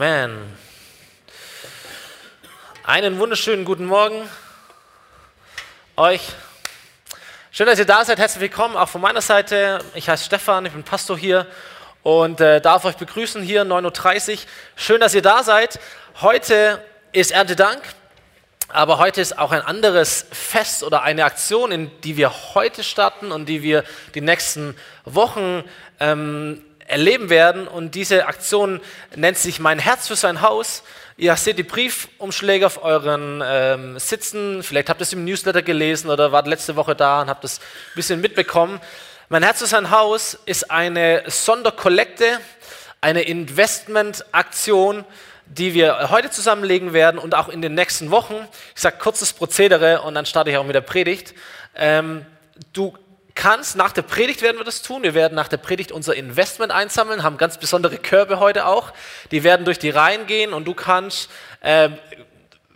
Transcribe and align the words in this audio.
Amen. 0.00 0.56
Einen 2.84 3.18
wunderschönen 3.18 3.66
guten 3.66 3.84
Morgen 3.84 4.26
euch. 5.94 6.22
Schön, 7.50 7.66
dass 7.66 7.78
ihr 7.78 7.84
da 7.84 8.02
seid. 8.02 8.18
Herzlich 8.18 8.40
willkommen 8.40 8.78
auch 8.78 8.88
von 8.88 9.02
meiner 9.02 9.20
Seite. 9.20 9.80
Ich 9.94 10.08
heiße 10.08 10.24
Stefan, 10.24 10.64
ich 10.64 10.72
bin 10.72 10.84
Pastor 10.84 11.18
hier 11.18 11.46
und 12.02 12.40
äh, 12.40 12.62
darf 12.62 12.86
euch 12.86 12.96
begrüßen 12.96 13.42
hier 13.42 13.66
9.30 13.66 14.32
Uhr. 14.32 14.38
Schön, 14.74 15.02
dass 15.02 15.14
ihr 15.14 15.20
da 15.20 15.42
seid. 15.42 15.78
Heute 16.22 16.82
ist 17.12 17.30
Erntedank, 17.30 17.82
aber 18.68 18.96
heute 18.96 19.20
ist 19.20 19.36
auch 19.36 19.52
ein 19.52 19.60
anderes 19.60 20.24
Fest 20.32 20.82
oder 20.82 21.02
eine 21.02 21.26
Aktion, 21.26 21.72
in 21.72 21.90
die 22.00 22.16
wir 22.16 22.54
heute 22.54 22.84
starten 22.84 23.32
und 23.32 23.50
die 23.50 23.62
wir 23.62 23.84
die 24.14 24.22
nächsten 24.22 24.74
Wochen 25.04 25.62
ähm, 25.98 26.64
erleben 26.90 27.30
werden. 27.30 27.66
Und 27.68 27.94
diese 27.94 28.26
Aktion 28.26 28.80
nennt 29.14 29.38
sich 29.38 29.60
Mein 29.60 29.78
Herz 29.78 30.08
für 30.08 30.16
sein 30.16 30.42
Haus. 30.42 30.82
Ihr 31.16 31.36
seht 31.36 31.58
die 31.58 31.62
Briefumschläge 31.62 32.66
auf 32.66 32.82
euren 32.82 33.42
ähm, 33.44 33.98
Sitzen. 33.98 34.62
Vielleicht 34.62 34.88
habt 34.88 35.00
ihr 35.00 35.02
es 35.02 35.12
im 35.12 35.24
Newsletter 35.24 35.62
gelesen 35.62 36.10
oder 36.10 36.32
wart 36.32 36.46
letzte 36.46 36.76
Woche 36.76 36.96
da 36.96 37.22
und 37.22 37.28
habt 37.28 37.44
es 37.44 37.58
ein 37.58 37.94
bisschen 37.94 38.20
mitbekommen. 38.20 38.80
Mein 39.28 39.42
Herz 39.42 39.58
für 39.58 39.66
sein 39.66 39.90
Haus 39.90 40.38
ist 40.46 40.70
eine 40.70 41.22
Sonderkollekte, 41.26 42.40
eine 43.00 43.22
Investmentaktion, 43.22 45.04
die 45.46 45.74
wir 45.74 46.10
heute 46.10 46.30
zusammenlegen 46.30 46.92
werden 46.92 47.18
und 47.18 47.34
auch 47.34 47.48
in 47.48 47.60
den 47.60 47.74
nächsten 47.74 48.10
Wochen. 48.10 48.36
Ich 48.74 48.80
sage 48.80 48.96
kurzes 48.98 49.32
Prozedere 49.32 50.02
und 50.02 50.14
dann 50.14 50.26
starte 50.26 50.50
ich 50.50 50.56
auch 50.56 50.64
mit 50.64 50.74
der 50.74 50.80
Predigt. 50.80 51.34
Ähm, 51.76 52.24
du 52.72 52.94
kannst, 53.34 53.76
nach 53.76 53.92
der 53.92 54.02
Predigt 54.02 54.42
werden 54.42 54.58
wir 54.58 54.64
das 54.64 54.82
tun. 54.82 55.02
Wir 55.02 55.14
werden 55.14 55.34
nach 55.34 55.48
der 55.48 55.56
Predigt 55.56 55.92
unser 55.92 56.14
Investment 56.14 56.72
einsammeln, 56.72 57.22
haben 57.22 57.36
ganz 57.36 57.58
besondere 57.58 57.96
Körbe 57.96 58.40
heute 58.40 58.66
auch. 58.66 58.92
Die 59.30 59.44
werden 59.44 59.64
durch 59.64 59.78
die 59.78 59.90
Reihen 59.90 60.26
gehen 60.26 60.52
und 60.52 60.64
du 60.66 60.74
kannst 60.74 61.30
äh, 61.60 61.90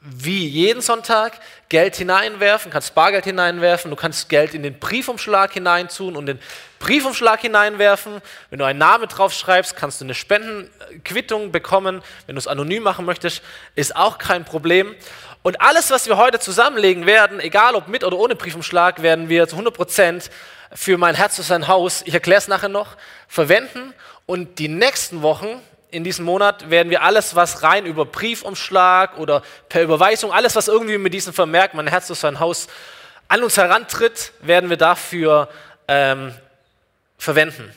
wie 0.04 0.46
jeden 0.46 0.82
Sonntag 0.82 1.41
Geld 1.70 1.97
hineinwerfen, 1.97 2.70
kannst 2.70 2.94
Bargeld 2.94 3.24
hineinwerfen, 3.24 3.91
du 3.91 3.97
kannst 3.97 4.28
Geld 4.28 4.52
in 4.52 4.62
den 4.62 4.78
Briefumschlag 4.78 5.55
hineintun 5.55 6.14
und 6.14 6.27
den 6.27 6.38
Briefumschlag 6.78 7.41
hineinwerfen. 7.41 8.20
Wenn 8.50 8.58
du 8.58 8.66
einen 8.66 8.78
Namen 8.78 9.08
draufschreibst, 9.08 9.75
kannst 9.77 10.02
du 10.02 10.05
eine 10.05 10.14
Spendenquittung 10.14 11.52
bekommen. 11.52 12.02
Wenn 12.27 12.34
du 12.34 12.38
es 12.38 12.47
anonym 12.47 12.82
machen 12.82 13.06
möchtest, 13.06 13.42
ist 13.77 13.97
auch 13.97 14.19
kein 14.19 14.44
Problem. 14.44 14.94
Und 15.42 15.62
alles, 15.62 15.91
was 15.91 16.06
wir 16.06 16.19
heute 16.19 16.38
zusammenlegen 16.38 17.06
werden, 17.06 17.41
egal 17.41 17.75
ob 17.75 17.88
mit 17.88 18.05
oder 18.05 18.19
ohne 18.19 18.36
Briefumschlag, 18.36 19.00
werden 19.00 19.30
wir 19.30 19.48
zu 19.48 19.56
100 19.56 19.75
Prozent 19.75 20.30
für 20.75 20.98
mein 20.98 21.14
Herz 21.14 21.38
und 21.38 21.44
sein 21.44 21.66
Haus, 21.66 22.02
ich 22.05 22.12
erkläre 22.12 22.38
es 22.38 22.48
nachher 22.48 22.69
noch, 22.69 22.97
verwenden. 23.27 23.94
Und 24.27 24.58
die 24.58 24.69
nächsten 24.69 25.22
Wochen 25.22 25.62
in 25.95 26.03
diesem 26.03 26.25
Monat 26.25 26.70
werden 26.70 26.91
wir 26.91 27.03
alles, 27.03 27.37
was 27.37 27.62
rein 27.62 27.87
über 27.87 28.05
Briefumschlag 28.05 29.17
oder 29.17 29.42
per 29.69 29.83
Überweisung, 29.83 30.33
alles, 30.33 30.56
was 30.56 30.67
irgendwie 30.67 30.98
mit 30.98 31.14
diesem 31.14 31.33
Vermerk, 31.33 31.73
mein 31.75 31.87
Herz 31.87 32.11
und 32.11 32.17
sein 32.17 32.41
Haus, 32.41 32.67
an 33.28 33.42
uns 33.42 33.56
herantritt, 33.56 34.33
werden 34.41 34.70
wir 34.70 34.77
dafür 34.77 35.48
ähm, 35.87 36.34
verwenden. 37.17 37.72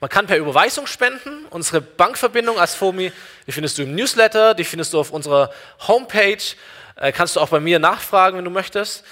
Man 0.00 0.10
kann 0.10 0.26
per 0.26 0.36
Überweisung 0.36 0.86
spenden. 0.86 1.46
Unsere 1.48 1.80
Bankverbindung 1.80 2.58
als 2.58 2.74
FOMI, 2.74 3.10
die 3.46 3.52
findest 3.52 3.78
du 3.78 3.82
im 3.82 3.94
Newsletter, 3.94 4.54
die 4.54 4.64
findest 4.64 4.92
du 4.92 5.00
auf 5.00 5.10
unserer 5.10 5.50
Homepage. 5.88 6.42
Äh, 6.96 7.12
kannst 7.12 7.36
du 7.36 7.40
auch 7.40 7.48
bei 7.48 7.60
mir 7.60 7.78
nachfragen, 7.78 8.36
wenn 8.36 8.44
du 8.44 8.50
möchtest. 8.50 9.04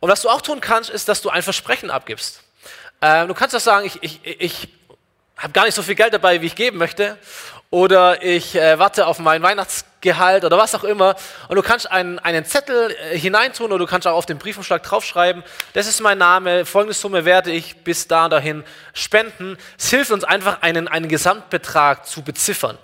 Und 0.00 0.08
was 0.08 0.22
du 0.22 0.28
auch 0.28 0.40
tun 0.40 0.60
kannst, 0.60 0.88
ist, 0.88 1.08
dass 1.08 1.20
du 1.20 1.30
ein 1.30 1.42
Versprechen 1.42 1.90
abgibst. 1.90 2.42
Äh, 3.00 3.26
du 3.26 3.34
kannst 3.34 3.56
auch 3.56 3.60
sagen, 3.60 3.86
ich, 3.86 4.02
ich, 4.02 4.40
ich 4.40 4.68
habe 5.36 5.52
gar 5.52 5.64
nicht 5.64 5.74
so 5.74 5.82
viel 5.82 5.94
Geld 5.94 6.14
dabei, 6.14 6.40
wie 6.40 6.46
ich 6.46 6.54
geben 6.54 6.78
möchte. 6.78 7.18
Oder 7.70 8.22
ich 8.22 8.54
äh, 8.54 8.78
warte 8.78 9.06
auf 9.06 9.18
mein 9.18 9.42
Weihnachtsgehalt 9.42 10.44
oder 10.44 10.56
was 10.56 10.76
auch 10.76 10.84
immer. 10.84 11.16
Und 11.48 11.56
du 11.56 11.62
kannst 11.62 11.90
einen, 11.90 12.20
einen 12.20 12.44
Zettel 12.44 12.94
äh, 13.10 13.18
hineintun 13.18 13.72
oder 13.72 13.78
du 13.80 13.86
kannst 13.86 14.06
auch 14.06 14.14
auf 14.14 14.26
den 14.26 14.38
Briefumschlag 14.38 14.82
draufschreiben, 14.84 15.42
das 15.72 15.88
ist 15.88 16.00
mein 16.00 16.18
Name, 16.18 16.66
folgende 16.66 16.94
Summe 16.94 17.24
werde 17.24 17.50
ich 17.50 17.78
bis 17.78 18.06
da 18.06 18.28
dahin 18.28 18.62
spenden. 18.92 19.58
Es 19.76 19.90
hilft 19.90 20.12
uns 20.12 20.22
einfach, 20.22 20.62
einen, 20.62 20.86
einen 20.86 21.08
Gesamtbetrag 21.08 22.06
zu 22.06 22.22
beziffern. 22.22 22.78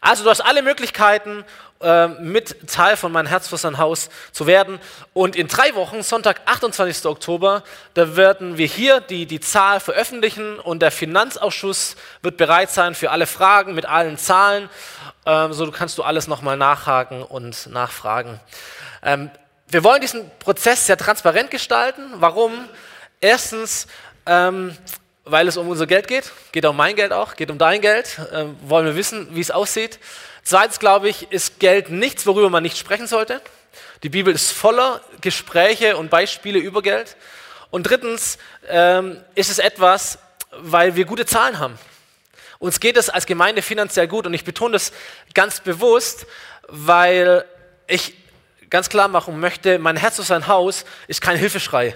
Also 0.00 0.22
du 0.22 0.30
hast 0.30 0.40
alle 0.40 0.62
Möglichkeiten 0.62 1.44
äh, 1.80 2.08
mit 2.08 2.68
Teil 2.68 2.96
von 2.96 3.12
Mein 3.12 3.26
Herz 3.26 3.48
für 3.48 3.56
sein 3.56 3.78
Haus 3.78 4.10
zu 4.32 4.46
werden. 4.46 4.80
Und 5.12 5.36
in 5.36 5.46
drei 5.46 5.74
Wochen, 5.74 6.02
Sonntag, 6.02 6.40
28. 6.46 7.06
Oktober, 7.06 7.62
da 7.94 8.16
werden 8.16 8.58
wir 8.58 8.66
hier 8.66 9.00
die, 9.00 9.26
die 9.26 9.40
Zahl 9.40 9.78
veröffentlichen 9.78 10.58
und 10.58 10.80
der 10.80 10.90
Finanzausschuss 10.90 11.96
wird 12.22 12.36
bereit 12.36 12.70
sein 12.70 12.94
für 12.94 13.10
alle 13.10 13.26
Fragen 13.26 13.74
mit 13.74 13.86
allen 13.86 14.18
Zahlen. 14.18 14.68
Ähm, 15.24 15.52
so 15.52 15.70
kannst 15.70 15.98
du 15.98 16.02
alles 16.02 16.26
nochmal 16.26 16.56
nachhaken 16.56 17.22
und 17.22 17.68
nachfragen. 17.68 18.40
Ähm, 19.02 19.30
wir 19.68 19.84
wollen 19.84 20.00
diesen 20.00 20.30
Prozess 20.38 20.86
sehr 20.86 20.96
transparent 20.96 21.50
gestalten. 21.50 22.02
Warum? 22.14 22.52
Erstens, 23.20 23.86
ähm, 24.26 24.76
weil 25.24 25.46
es 25.46 25.56
um 25.56 25.68
unser 25.68 25.86
Geld 25.86 26.08
geht, 26.08 26.32
geht 26.52 26.64
um 26.64 26.76
mein 26.76 26.96
Geld 26.96 27.12
auch, 27.12 27.36
geht 27.36 27.50
um 27.50 27.58
dein 27.58 27.80
Geld, 27.80 28.18
äh, 28.32 28.46
wollen 28.62 28.86
wir 28.86 28.96
wissen, 28.96 29.28
wie 29.32 29.40
es 29.40 29.50
aussieht. 29.50 29.98
Zweitens 30.48 30.78
glaube 30.78 31.10
ich, 31.10 31.30
ist 31.30 31.60
Geld 31.60 31.90
nichts, 31.90 32.24
worüber 32.24 32.48
man 32.48 32.62
nicht 32.62 32.78
sprechen 32.78 33.06
sollte. 33.06 33.42
Die 34.02 34.08
Bibel 34.08 34.34
ist 34.34 34.50
voller 34.50 35.02
Gespräche 35.20 35.98
und 35.98 36.08
Beispiele 36.08 36.58
über 36.58 36.80
Geld. 36.80 37.18
Und 37.68 37.82
drittens 37.82 38.38
ähm, 38.66 39.22
ist 39.34 39.50
es 39.50 39.58
etwas, 39.58 40.18
weil 40.52 40.96
wir 40.96 41.04
gute 41.04 41.26
Zahlen 41.26 41.58
haben. 41.58 41.78
Uns 42.58 42.80
geht 42.80 42.96
es 42.96 43.10
als 43.10 43.26
Gemeinde 43.26 43.60
finanziell 43.60 44.08
gut 44.08 44.26
und 44.26 44.32
ich 44.32 44.42
betone 44.42 44.72
das 44.72 44.92
ganz 45.34 45.60
bewusst, 45.60 46.24
weil 46.66 47.44
ich 47.86 48.14
ganz 48.70 48.88
klar 48.88 49.08
machen 49.08 49.38
möchte, 49.40 49.78
mein 49.78 49.98
Herz 49.98 50.18
ist 50.18 50.30
ein 50.30 50.46
Haus 50.46 50.86
ist 51.08 51.20
kein 51.20 51.36
Hilfeschrei. 51.36 51.94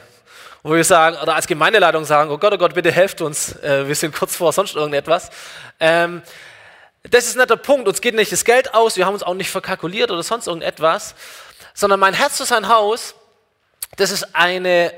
Wo 0.63 0.75
wir 0.75 0.85
sagen, 0.85 1.17
oder 1.17 1.37
als 1.37 1.47
Gemeindeleitung 1.47 2.05
sagen, 2.05 2.31
oh 2.31 2.37
Gott, 2.37 2.53
oh 2.53 2.59
Gott, 2.59 2.75
bitte 2.75 2.93
helft 2.93 3.23
uns, 3.23 3.57
äh, 3.63 3.89
wir 3.89 3.95
sind 3.95 4.15
kurz 4.15 4.37
vor 4.37 4.53
sonst 4.53 4.77
irgendetwas. 4.77 5.31
Ähm, 5.81 6.21
das 7.11 7.27
ist 7.27 7.37
nicht 7.37 7.51
der 7.51 7.57
Punkt. 7.57 7.89
Uns 7.89 8.01
geht 8.01 8.15
nicht 8.15 8.33
das 8.33 8.45
Geld 8.45 8.75
aus, 8.75 8.97
wir 8.97 9.07
haben 9.07 9.15
uns 9.15 9.23
auch 9.23 9.35
nicht 9.35 9.51
verkalkuliert 9.51 10.11
oder 10.11 10.23
sonst 10.23 10.47
irgendetwas, 10.47 11.15
sondern 11.75 12.01
mein 12.01 12.15
Herz 12.15 12.41
ist 12.41 12.53
ein 12.53 12.69
Haus, 12.69 13.15
das 13.97 14.11
ist 14.11 14.35
eine, 14.35 14.93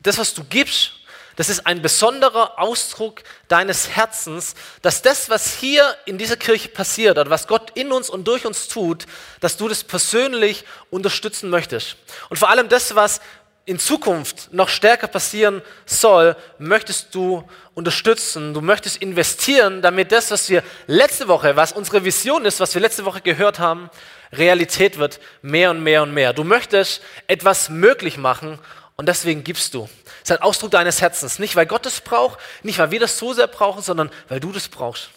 das, 0.00 0.18
was 0.18 0.34
du 0.34 0.44
gibst, 0.44 0.92
das 1.36 1.48
ist 1.48 1.66
ein 1.66 1.82
besonderer 1.82 2.58
Ausdruck 2.58 3.22
deines 3.46 3.90
Herzens, 3.90 4.56
dass 4.82 5.02
das, 5.02 5.30
was 5.30 5.54
hier 5.54 5.96
in 6.04 6.18
dieser 6.18 6.36
Kirche 6.36 6.68
passiert 6.68 7.16
oder 7.16 7.30
was 7.30 7.46
Gott 7.46 7.70
in 7.76 7.92
uns 7.92 8.10
und 8.10 8.26
durch 8.26 8.44
uns 8.44 8.66
tut, 8.66 9.06
dass 9.40 9.56
du 9.56 9.68
das 9.68 9.84
persönlich 9.84 10.64
unterstützen 10.90 11.48
möchtest. 11.48 11.94
Und 12.28 12.38
vor 12.38 12.50
allem 12.50 12.68
das, 12.68 12.96
was 12.96 13.20
in 13.68 13.78
Zukunft 13.78 14.50
noch 14.50 14.70
stärker 14.70 15.08
passieren 15.08 15.60
soll, 15.84 16.36
möchtest 16.58 17.14
du 17.14 17.46
unterstützen, 17.74 18.54
du 18.54 18.62
möchtest 18.62 19.02
investieren, 19.02 19.82
damit 19.82 20.10
das, 20.10 20.30
was 20.30 20.48
wir 20.48 20.62
letzte 20.86 21.28
Woche, 21.28 21.54
was 21.54 21.72
unsere 21.72 22.02
Vision 22.02 22.46
ist, 22.46 22.60
was 22.60 22.72
wir 22.72 22.80
letzte 22.80 23.04
Woche 23.04 23.20
gehört 23.20 23.58
haben, 23.58 23.90
Realität 24.32 24.96
wird, 24.96 25.20
mehr 25.42 25.70
und 25.70 25.82
mehr 25.82 26.02
und 26.02 26.14
mehr. 26.14 26.32
Du 26.32 26.44
möchtest 26.44 27.02
etwas 27.26 27.68
möglich 27.68 28.16
machen 28.16 28.58
und 28.96 29.06
deswegen 29.06 29.44
gibst 29.44 29.74
du. 29.74 29.82
Das 30.22 30.30
ist 30.30 30.32
ein 30.32 30.42
Ausdruck 30.42 30.70
deines 30.70 31.02
Herzens. 31.02 31.38
Nicht, 31.38 31.54
weil 31.54 31.66
Gott 31.66 31.84
es 31.84 32.00
braucht, 32.00 32.38
nicht, 32.62 32.78
weil 32.78 32.90
wir 32.90 33.00
das 33.00 33.18
so 33.18 33.34
sehr 33.34 33.48
brauchen, 33.48 33.82
sondern 33.82 34.10
weil 34.30 34.40
du 34.40 34.50
das 34.50 34.68
brauchst. 34.68 35.10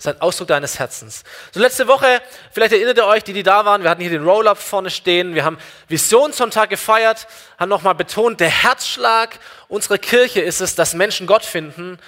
Ist 0.00 0.08
ein 0.08 0.20
Ausdruck 0.22 0.48
deines 0.48 0.78
Herzens. 0.78 1.24
So 1.52 1.60
letzte 1.60 1.86
Woche, 1.86 2.22
vielleicht 2.52 2.72
erinnert 2.72 2.96
ihr 2.96 3.04
euch, 3.04 3.22
die, 3.22 3.34
die 3.34 3.42
da 3.42 3.66
waren, 3.66 3.82
wir 3.82 3.90
hatten 3.90 4.00
hier 4.00 4.08
den 4.08 4.24
Roll-Up 4.24 4.56
vorne 4.56 4.88
stehen, 4.88 5.34
wir 5.34 5.44
haben 5.44 5.58
Visionssonntag 5.88 6.70
gefeiert, 6.70 7.26
haben 7.58 7.68
nochmal 7.68 7.94
betont, 7.94 8.40
der 8.40 8.48
Herzschlag 8.48 9.38
unserer 9.68 9.98
Kirche 9.98 10.40
ist 10.40 10.62
es, 10.62 10.74
dass 10.74 10.94
Menschen 10.94 11.26
Gott 11.26 11.44
finden. 11.44 11.98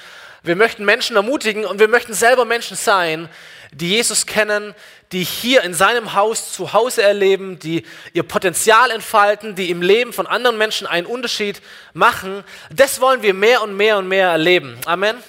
Wir 0.42 0.56
möchten 0.56 0.86
Menschen 0.86 1.16
ermutigen 1.16 1.66
und 1.66 1.80
wir 1.80 1.88
möchten 1.88 2.14
selber 2.14 2.46
Menschen 2.46 2.78
sein, 2.78 3.28
die 3.72 3.90
Jesus 3.90 4.24
kennen, 4.24 4.74
die 5.12 5.22
hier 5.22 5.62
in 5.62 5.74
seinem 5.74 6.14
Haus 6.14 6.54
zu 6.54 6.72
Hause 6.72 7.02
erleben, 7.02 7.58
die 7.58 7.84
ihr 8.14 8.22
Potenzial 8.22 8.90
entfalten, 8.90 9.54
die 9.54 9.68
im 9.68 9.82
Leben 9.82 10.14
von 10.14 10.26
anderen 10.26 10.56
Menschen 10.56 10.86
einen 10.86 11.06
Unterschied 11.06 11.60
machen. 11.92 12.42
Das 12.74 13.02
wollen 13.02 13.20
wir 13.20 13.34
mehr 13.34 13.60
und 13.60 13.76
mehr 13.76 13.98
und 13.98 14.08
mehr 14.08 14.30
erleben. 14.30 14.78
Amen. 14.86 15.22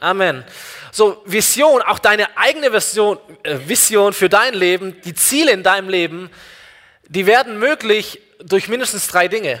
Amen. 0.00 0.44
So, 0.92 1.22
Vision, 1.24 1.82
auch 1.82 1.98
deine 1.98 2.36
eigene 2.36 2.72
Vision, 2.72 3.18
äh, 3.42 3.58
Vision 3.66 4.12
für 4.12 4.28
dein 4.28 4.54
Leben, 4.54 5.00
die 5.02 5.14
Ziele 5.14 5.52
in 5.52 5.62
deinem 5.62 5.88
Leben, 5.88 6.30
die 7.08 7.26
werden 7.26 7.58
möglich 7.58 8.20
durch 8.40 8.68
mindestens 8.68 9.06
drei 9.08 9.28
Dinge. 9.28 9.60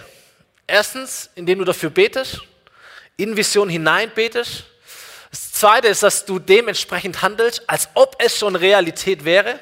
Erstens, 0.66 1.30
indem 1.34 1.60
du 1.60 1.64
dafür 1.64 1.90
betest, 1.90 2.42
in 3.16 3.36
Vision 3.36 3.68
hinein 3.68 4.10
betest. 4.14 4.64
Das 5.30 5.52
zweite 5.52 5.88
ist, 5.88 6.02
dass 6.02 6.24
du 6.24 6.38
dementsprechend 6.38 7.22
handelst, 7.22 7.68
als 7.68 7.88
ob 7.94 8.16
es 8.18 8.38
schon 8.38 8.56
Realität 8.56 9.24
wäre. 9.24 9.58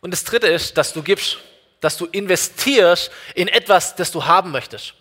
Und 0.00 0.10
das 0.10 0.24
dritte 0.24 0.48
ist, 0.48 0.76
dass 0.76 0.92
du 0.92 1.02
gibst, 1.02 1.38
dass 1.80 1.96
du 1.96 2.06
investierst 2.06 3.10
in 3.34 3.48
etwas, 3.48 3.94
das 3.94 4.10
du 4.10 4.24
haben 4.24 4.50
möchtest. 4.50 4.94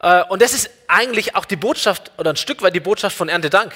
Äh, 0.00 0.24
und 0.24 0.42
das 0.42 0.52
ist 0.52 0.70
eigentlich 0.86 1.34
auch 1.34 1.44
die 1.44 1.56
Botschaft 1.56 2.12
oder 2.18 2.30
ein 2.30 2.36
Stück 2.36 2.62
weit 2.62 2.74
die 2.74 2.80
Botschaft 2.80 3.16
von 3.16 3.28
Erntedank. 3.28 3.72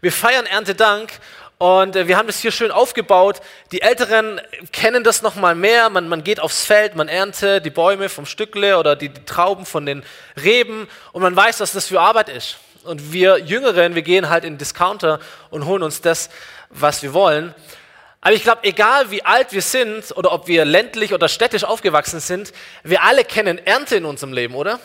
Wir 0.00 0.12
feiern 0.12 0.46
Erntedank 0.46 1.10
Und 1.58 1.96
äh, 1.96 2.06
wir 2.06 2.16
haben 2.16 2.28
das 2.28 2.38
hier 2.38 2.52
schön 2.52 2.70
aufgebaut. 2.70 3.40
Die 3.72 3.82
Älteren 3.82 4.40
kennen 4.70 5.02
das 5.02 5.22
noch 5.22 5.34
mal 5.34 5.56
mehr. 5.56 5.90
Man, 5.90 6.08
man 6.08 6.22
geht 6.22 6.38
aufs 6.38 6.64
Feld, 6.64 6.94
man 6.94 7.08
erntet 7.08 7.64
die 7.64 7.70
Bäume 7.70 8.08
vom 8.08 8.26
Stückle 8.26 8.78
oder 8.78 8.94
die, 8.94 9.08
die 9.08 9.24
Trauben 9.24 9.66
von 9.66 9.84
den 9.84 10.04
Reben 10.40 10.88
und 11.12 11.22
man 11.22 11.34
weiß, 11.34 11.58
was 11.58 11.72
das 11.72 11.86
für 11.86 12.00
Arbeit 12.00 12.28
ist. 12.28 12.58
Und 12.84 13.12
wir 13.12 13.38
Jüngeren, 13.38 13.96
wir 13.96 14.02
gehen 14.02 14.28
halt 14.28 14.44
in 14.44 14.52
den 14.52 14.58
Discounter 14.58 15.18
und 15.50 15.66
holen 15.66 15.82
uns 15.82 16.00
das, 16.00 16.30
was 16.70 17.02
wir 17.02 17.12
wollen. 17.12 17.52
Aber 18.20 18.34
ich 18.34 18.44
glaube, 18.44 18.62
egal 18.62 19.10
wie 19.10 19.24
alt 19.24 19.52
wir 19.52 19.62
sind 19.62 20.16
oder 20.16 20.32
ob 20.32 20.46
wir 20.46 20.64
ländlich 20.64 21.12
oder 21.12 21.28
städtisch 21.28 21.64
aufgewachsen 21.64 22.20
sind, 22.20 22.52
wir 22.84 23.02
alle 23.02 23.24
kennen 23.24 23.58
Ernte 23.58 23.96
in 23.96 24.04
unserem 24.04 24.32
Leben, 24.32 24.54
oder? 24.54 24.78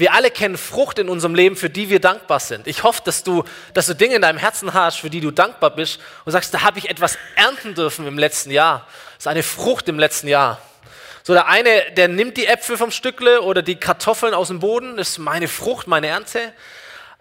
Wir 0.00 0.14
alle 0.14 0.30
kennen 0.30 0.56
Frucht 0.56 0.98
in 0.98 1.10
unserem 1.10 1.34
Leben, 1.34 1.56
für 1.56 1.68
die 1.68 1.90
wir 1.90 2.00
dankbar 2.00 2.40
sind. 2.40 2.66
Ich 2.66 2.84
hoffe, 2.84 3.02
dass 3.04 3.22
du, 3.22 3.44
dass 3.74 3.84
du 3.84 3.94
Dinge 3.94 4.14
in 4.14 4.22
deinem 4.22 4.38
Herzen 4.38 4.72
hast, 4.72 4.96
für 4.96 5.10
die 5.10 5.20
du 5.20 5.30
dankbar 5.30 5.68
bist 5.68 6.00
und 6.24 6.32
sagst, 6.32 6.54
da 6.54 6.62
habe 6.62 6.78
ich 6.78 6.88
etwas 6.88 7.18
ernten 7.36 7.74
dürfen 7.74 8.06
im 8.06 8.16
letzten 8.16 8.50
Jahr. 8.50 8.86
Das 9.16 9.24
ist 9.24 9.26
eine 9.26 9.42
Frucht 9.42 9.90
im 9.90 9.98
letzten 9.98 10.26
Jahr. 10.26 10.58
So 11.22 11.34
der 11.34 11.48
eine, 11.48 11.90
der 11.98 12.08
nimmt 12.08 12.38
die 12.38 12.46
Äpfel 12.46 12.78
vom 12.78 12.90
Stückle 12.90 13.42
oder 13.42 13.60
die 13.60 13.76
Kartoffeln 13.76 14.32
aus 14.32 14.48
dem 14.48 14.60
Boden, 14.60 14.96
das 14.96 15.10
ist 15.10 15.18
meine 15.18 15.48
Frucht, 15.48 15.86
meine 15.86 16.06
Ernte. 16.06 16.54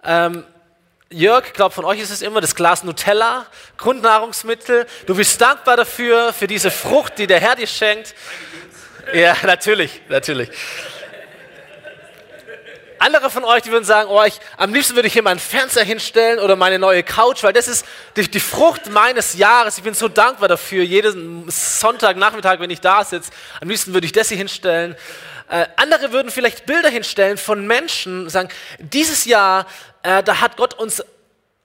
Ähm, 0.06 0.46
Jörg, 1.10 1.48
ich 1.48 1.54
glaube, 1.54 1.76
von 1.76 1.84
euch 1.84 2.00
ist 2.00 2.12
es 2.12 2.22
immer 2.22 2.40
das 2.40 2.56
Glas 2.56 2.86
Nutella, 2.86 3.46
Grundnahrungsmittel. 3.76 4.88
Du 5.06 5.16
bist 5.16 5.42
dankbar 5.42 5.76
dafür, 5.76 6.32
für 6.32 6.48
diese 6.48 6.72
Frucht, 6.72 7.18
die 7.18 7.28
der 7.28 7.42
Herr 7.42 7.58
dir 7.58 7.68
schenkt. 7.68 8.16
Ja, 9.14 9.36
natürlich, 9.44 10.02
natürlich. 10.08 10.50
Andere 13.00 13.30
von 13.30 13.46
euch, 13.46 13.64
die 13.64 13.72
würden 13.72 13.86
sagen, 13.86 14.10
oh, 14.10 14.24
ich, 14.24 14.40
am 14.58 14.74
liebsten 14.74 14.96
würde 14.96 15.08
ich 15.08 15.14
hier 15.14 15.24
meinen 15.24 15.40
Fernseher 15.40 15.84
hinstellen 15.84 16.40
oder 16.40 16.56
meine 16.56 16.78
neue 16.78 17.02
Couch, 17.02 17.44
weil 17.44 17.54
das 17.54 17.68
ist 17.68 17.86
die, 18.16 18.30
die 18.30 18.40
Frucht 18.40 18.90
meines 18.90 19.36
Jahres. 19.36 19.78
Ich 19.78 19.84
bin 19.84 19.94
so 19.94 20.08
dankbar 20.08 20.50
dafür, 20.50 20.84
jeden 20.84 21.50
Sonntagnachmittag, 21.50 22.60
wenn 22.60 22.70
ich 22.70 22.82
da 22.82 23.04
sitze. 23.04 23.32
Am 23.62 23.70
liebsten 23.70 23.94
würde 23.94 24.06
ich 24.06 24.12
das 24.12 24.28
hier 24.28 24.38
hinstellen. 24.38 24.96
Äh, 25.50 25.66
andere 25.78 26.12
würden 26.12 26.30
vielleicht 26.30 26.66
Bilder 26.66 26.90
hinstellen 26.90 27.38
von 27.38 27.66
Menschen, 27.66 28.30
sagen, 28.30 28.50
dieses 28.78 29.26
Jahr, 29.26 29.66
äh, 30.04 30.22
da 30.22 30.42
hat 30.42 30.58
Gott 30.58 30.74
uns 30.76 31.04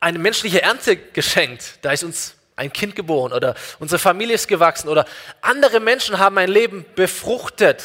eine 0.00 0.19
menschliche 0.19 0.62
Ernte 0.62 0.96
geschenkt. 0.96 1.78
Da 1.82 1.92
ist 1.92 2.04
uns 2.04 2.34
ein 2.56 2.72
Kind 2.72 2.94
geboren 2.94 3.32
oder 3.32 3.54
unsere 3.81 3.98
Familie 3.98 4.34
ist 4.34 4.46
gewachsen 4.46 4.88
oder 4.88 5.06
andere 5.40 5.81
Menschen 5.81 6.19
haben 6.19 6.38
ein 6.38 6.48
Leben 6.48 6.84
befruchtet. 6.94 7.82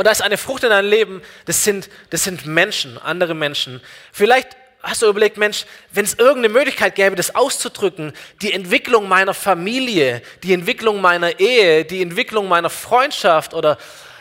Und 0.00 0.06
da 0.06 0.12
ist 0.12 0.22
eine 0.22 0.38
Frucht 0.38 0.64
in 0.64 0.70
deinem 0.70 0.88
Leben, 0.88 1.20
das 1.44 1.62
sind, 1.62 1.90
das 2.08 2.24
sind 2.24 2.46
Menschen, 2.46 2.96
andere 2.96 3.34
Menschen. 3.34 3.82
Vielleicht 4.12 4.48
hast 4.82 5.02
du 5.02 5.06
überlegt, 5.06 5.36
Mensch, 5.36 5.66
wenn 5.92 6.06
es 6.06 6.14
irgendeine 6.14 6.54
Möglichkeit 6.54 6.94
gäbe, 6.94 7.16
das 7.16 7.34
auszudrücken, 7.34 8.14
die 8.40 8.54
Entwicklung 8.54 9.08
meiner 9.08 9.34
Familie, 9.34 10.22
die 10.42 10.54
Entwicklung 10.54 11.02
meiner 11.02 11.38
Ehe, 11.38 11.84
die 11.84 12.00
Entwicklung 12.00 12.48
meiner 12.48 12.70
Freundschaft 12.70 13.52
oder 13.52 13.76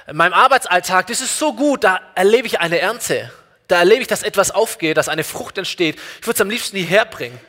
in 0.06 0.18
meinem 0.18 0.34
Arbeitsalltag, 0.34 1.08
das 1.08 1.22
ist 1.22 1.40
so 1.40 1.54
gut, 1.54 1.86
da 1.86 2.02
erlebe 2.14 2.46
ich 2.46 2.60
eine 2.60 2.80
Ernte. 2.80 3.32
Da 3.70 3.78
erlebe 3.78 4.02
ich, 4.02 4.08
dass 4.10 4.24
etwas 4.24 4.52
aufgeht, 4.52 4.98
dass 4.98 5.08
eine 5.08 5.24
Frucht 5.24 5.58
entsteht. 5.58 5.96
Ich 6.20 6.28
würde 6.28 6.36
es 6.36 6.42
am 6.42 6.50
liebsten 6.50 6.76
hierher 6.76 7.06
bringen. 7.06 7.40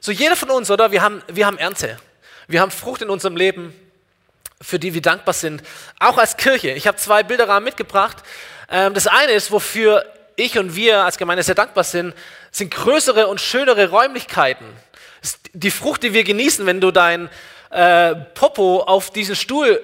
So 0.00 0.10
jeder 0.10 0.36
von 0.36 0.48
uns, 0.48 0.70
oder? 0.70 0.90
Wir 0.90 1.02
haben, 1.02 1.22
wir 1.28 1.44
haben 1.44 1.58
Ernte. 1.58 1.98
Wir 2.48 2.62
haben 2.62 2.70
Frucht 2.70 3.02
in 3.02 3.10
unserem 3.10 3.36
Leben, 3.36 3.74
für 4.62 4.78
die 4.78 4.94
wir 4.94 5.02
dankbar 5.02 5.34
sind. 5.34 5.62
Auch 5.98 6.18
als 6.18 6.36
Kirche. 6.36 6.70
Ich 6.70 6.86
habe 6.86 6.96
zwei 6.96 7.22
Bilderrahmen 7.22 7.64
mitgebracht. 7.64 8.18
Ähm, 8.70 8.94
das 8.94 9.06
eine 9.06 9.32
ist, 9.32 9.50
wofür 9.50 10.04
ich 10.36 10.58
und 10.58 10.74
wir 10.76 11.04
als 11.04 11.18
Gemeinde 11.18 11.42
sehr 11.42 11.54
dankbar 11.54 11.84
sind, 11.84 12.14
sind 12.50 12.72
größere 12.72 13.26
und 13.26 13.40
schönere 13.40 13.90
Räumlichkeiten. 13.90 14.66
Die 15.52 15.70
Frucht, 15.70 16.02
die 16.02 16.14
wir 16.14 16.24
genießen, 16.24 16.66
wenn 16.66 16.80
du 16.80 16.90
dein 16.90 17.28
äh, 17.70 18.14
Popo 18.14 18.80
auf 18.80 19.10
diesen 19.10 19.36
Stuhl 19.36 19.80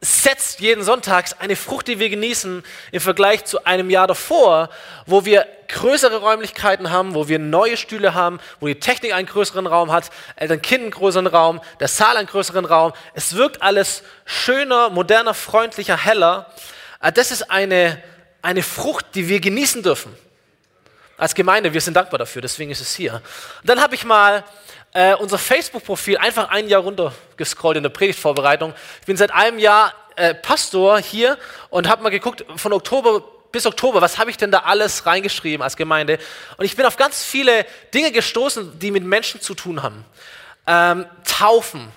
setzt 0.00 0.60
jeden 0.60 0.84
Sonntag 0.84 1.26
eine 1.40 1.56
Frucht, 1.56 1.88
die 1.88 1.98
wir 1.98 2.08
genießen 2.08 2.62
im 2.92 3.00
Vergleich 3.00 3.44
zu 3.44 3.64
einem 3.64 3.90
Jahr 3.90 4.06
davor, 4.06 4.70
wo 5.06 5.24
wir 5.24 5.46
größere 5.66 6.18
Räumlichkeiten 6.18 6.90
haben, 6.90 7.14
wo 7.14 7.28
wir 7.28 7.38
neue 7.38 7.76
Stühle 7.76 8.14
haben, 8.14 8.38
wo 8.60 8.68
die 8.68 8.78
Technik 8.78 9.12
einen 9.12 9.26
größeren 9.26 9.66
Raum 9.66 9.90
hat, 9.90 10.10
Eltern-Kind 10.36 10.82
einen 10.82 10.90
größeren 10.92 11.26
Raum, 11.26 11.60
der 11.80 11.88
Saal 11.88 12.16
einen 12.16 12.28
größeren 12.28 12.64
Raum. 12.64 12.92
Es 13.14 13.34
wirkt 13.34 13.60
alles 13.60 14.04
schöner, 14.24 14.88
moderner, 14.90 15.34
freundlicher, 15.34 15.96
heller. 15.96 16.50
Ah, 17.00 17.10
das 17.10 17.32
ist 17.32 17.50
eine, 17.50 18.00
eine 18.40 18.62
Frucht, 18.62 19.06
die 19.14 19.28
wir 19.28 19.40
genießen 19.40 19.82
dürfen. 19.82 20.14
Als 21.16 21.34
Gemeinde, 21.34 21.72
wir 21.74 21.80
sind 21.80 21.94
dankbar 21.94 22.18
dafür, 22.18 22.40
deswegen 22.40 22.70
ist 22.70 22.80
es 22.80 22.94
hier. 22.94 23.14
Und 23.14 23.68
dann 23.68 23.80
habe 23.80 23.96
ich 23.96 24.04
mal 24.04 24.44
äh, 24.92 25.14
unser 25.14 25.38
Facebook-Profil 25.38 26.18
einfach 26.18 26.48
ein 26.48 26.68
Jahr 26.68 26.82
runtergescrollt 26.82 27.76
in 27.76 27.82
der 27.82 27.90
Predigtvorbereitung. 27.90 28.74
Ich 29.00 29.06
bin 29.06 29.16
seit 29.16 29.32
einem 29.32 29.58
Jahr 29.58 29.94
äh, 30.16 30.34
Pastor 30.34 30.98
hier 30.98 31.38
und 31.70 31.88
habe 31.88 32.02
mal 32.02 32.10
geguckt, 32.10 32.44
von 32.56 32.72
Oktober 32.72 33.22
bis 33.50 33.64
Oktober, 33.66 34.02
was 34.02 34.18
habe 34.18 34.30
ich 34.30 34.36
denn 34.36 34.50
da 34.50 34.58
alles 34.60 35.06
reingeschrieben 35.06 35.62
als 35.62 35.76
Gemeinde? 35.76 36.18
Und 36.58 36.64
ich 36.64 36.76
bin 36.76 36.84
auf 36.84 36.96
ganz 36.96 37.24
viele 37.24 37.64
Dinge 37.94 38.12
gestoßen, 38.12 38.78
die 38.78 38.90
mit 38.90 39.04
Menschen 39.04 39.40
zu 39.40 39.54
tun 39.54 39.82
haben. 39.82 40.04
Ähm, 40.66 41.06
Taufen, 41.24 41.88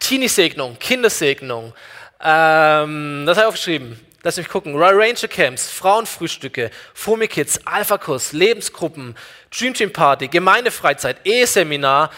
Teenie-Segnung, 0.00 0.76
Kindersegnung, 0.78 1.72
ähm, 2.20 3.24
das 3.26 3.36
habe 3.36 3.44
ich 3.44 3.48
aufgeschrieben. 3.48 4.07
Lass 4.22 4.36
mich 4.36 4.48
gucken. 4.48 4.74
Royal 4.74 5.00
Ranger 5.00 5.28
Camps, 5.28 5.70
Frauenfrühstücke, 5.70 6.70
Fumi 6.92 7.28
Kids, 7.28 7.60
Alpha-Kurs, 7.64 8.32
Lebensgruppen, 8.32 9.16
Dream 9.56 9.74
Team 9.74 9.92
Party, 9.92 10.26
Gemeindefreizeit, 10.26 11.18
Eheseminar. 11.24 12.10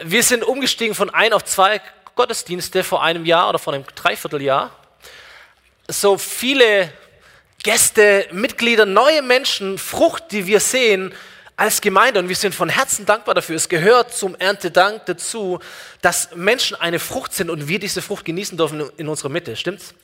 Wir 0.00 0.22
sind 0.22 0.44
umgestiegen 0.44 0.94
von 0.94 1.10
ein 1.10 1.32
auf 1.32 1.44
zwei 1.44 1.80
Gottesdienste 2.14 2.84
vor 2.84 3.02
einem 3.02 3.24
Jahr 3.24 3.48
oder 3.48 3.58
vor 3.58 3.74
einem 3.74 3.84
Dreivierteljahr. 3.96 4.70
So 5.88 6.18
viele 6.18 6.92
Gäste, 7.64 8.28
Mitglieder, 8.30 8.86
neue 8.86 9.20
Menschen, 9.20 9.76
Frucht, 9.76 10.30
die 10.30 10.46
wir 10.46 10.60
sehen 10.60 11.12
als 11.56 11.80
Gemeinde 11.80 12.20
und 12.20 12.28
wir 12.28 12.36
sind 12.36 12.54
von 12.54 12.68
Herzen 12.68 13.04
dankbar 13.06 13.34
dafür. 13.34 13.56
Es 13.56 13.68
gehört 13.68 14.14
zum 14.14 14.36
Erntedank 14.36 15.04
dazu, 15.06 15.58
dass 16.00 16.34
Menschen 16.34 16.80
eine 16.80 17.00
Frucht 17.00 17.34
sind 17.34 17.50
und 17.50 17.66
wir 17.66 17.80
diese 17.80 18.02
Frucht 18.02 18.24
genießen 18.24 18.56
dürfen 18.56 18.88
in 18.96 19.08
unserer 19.08 19.28
Mitte. 19.28 19.56
Stimmt's? 19.56 19.94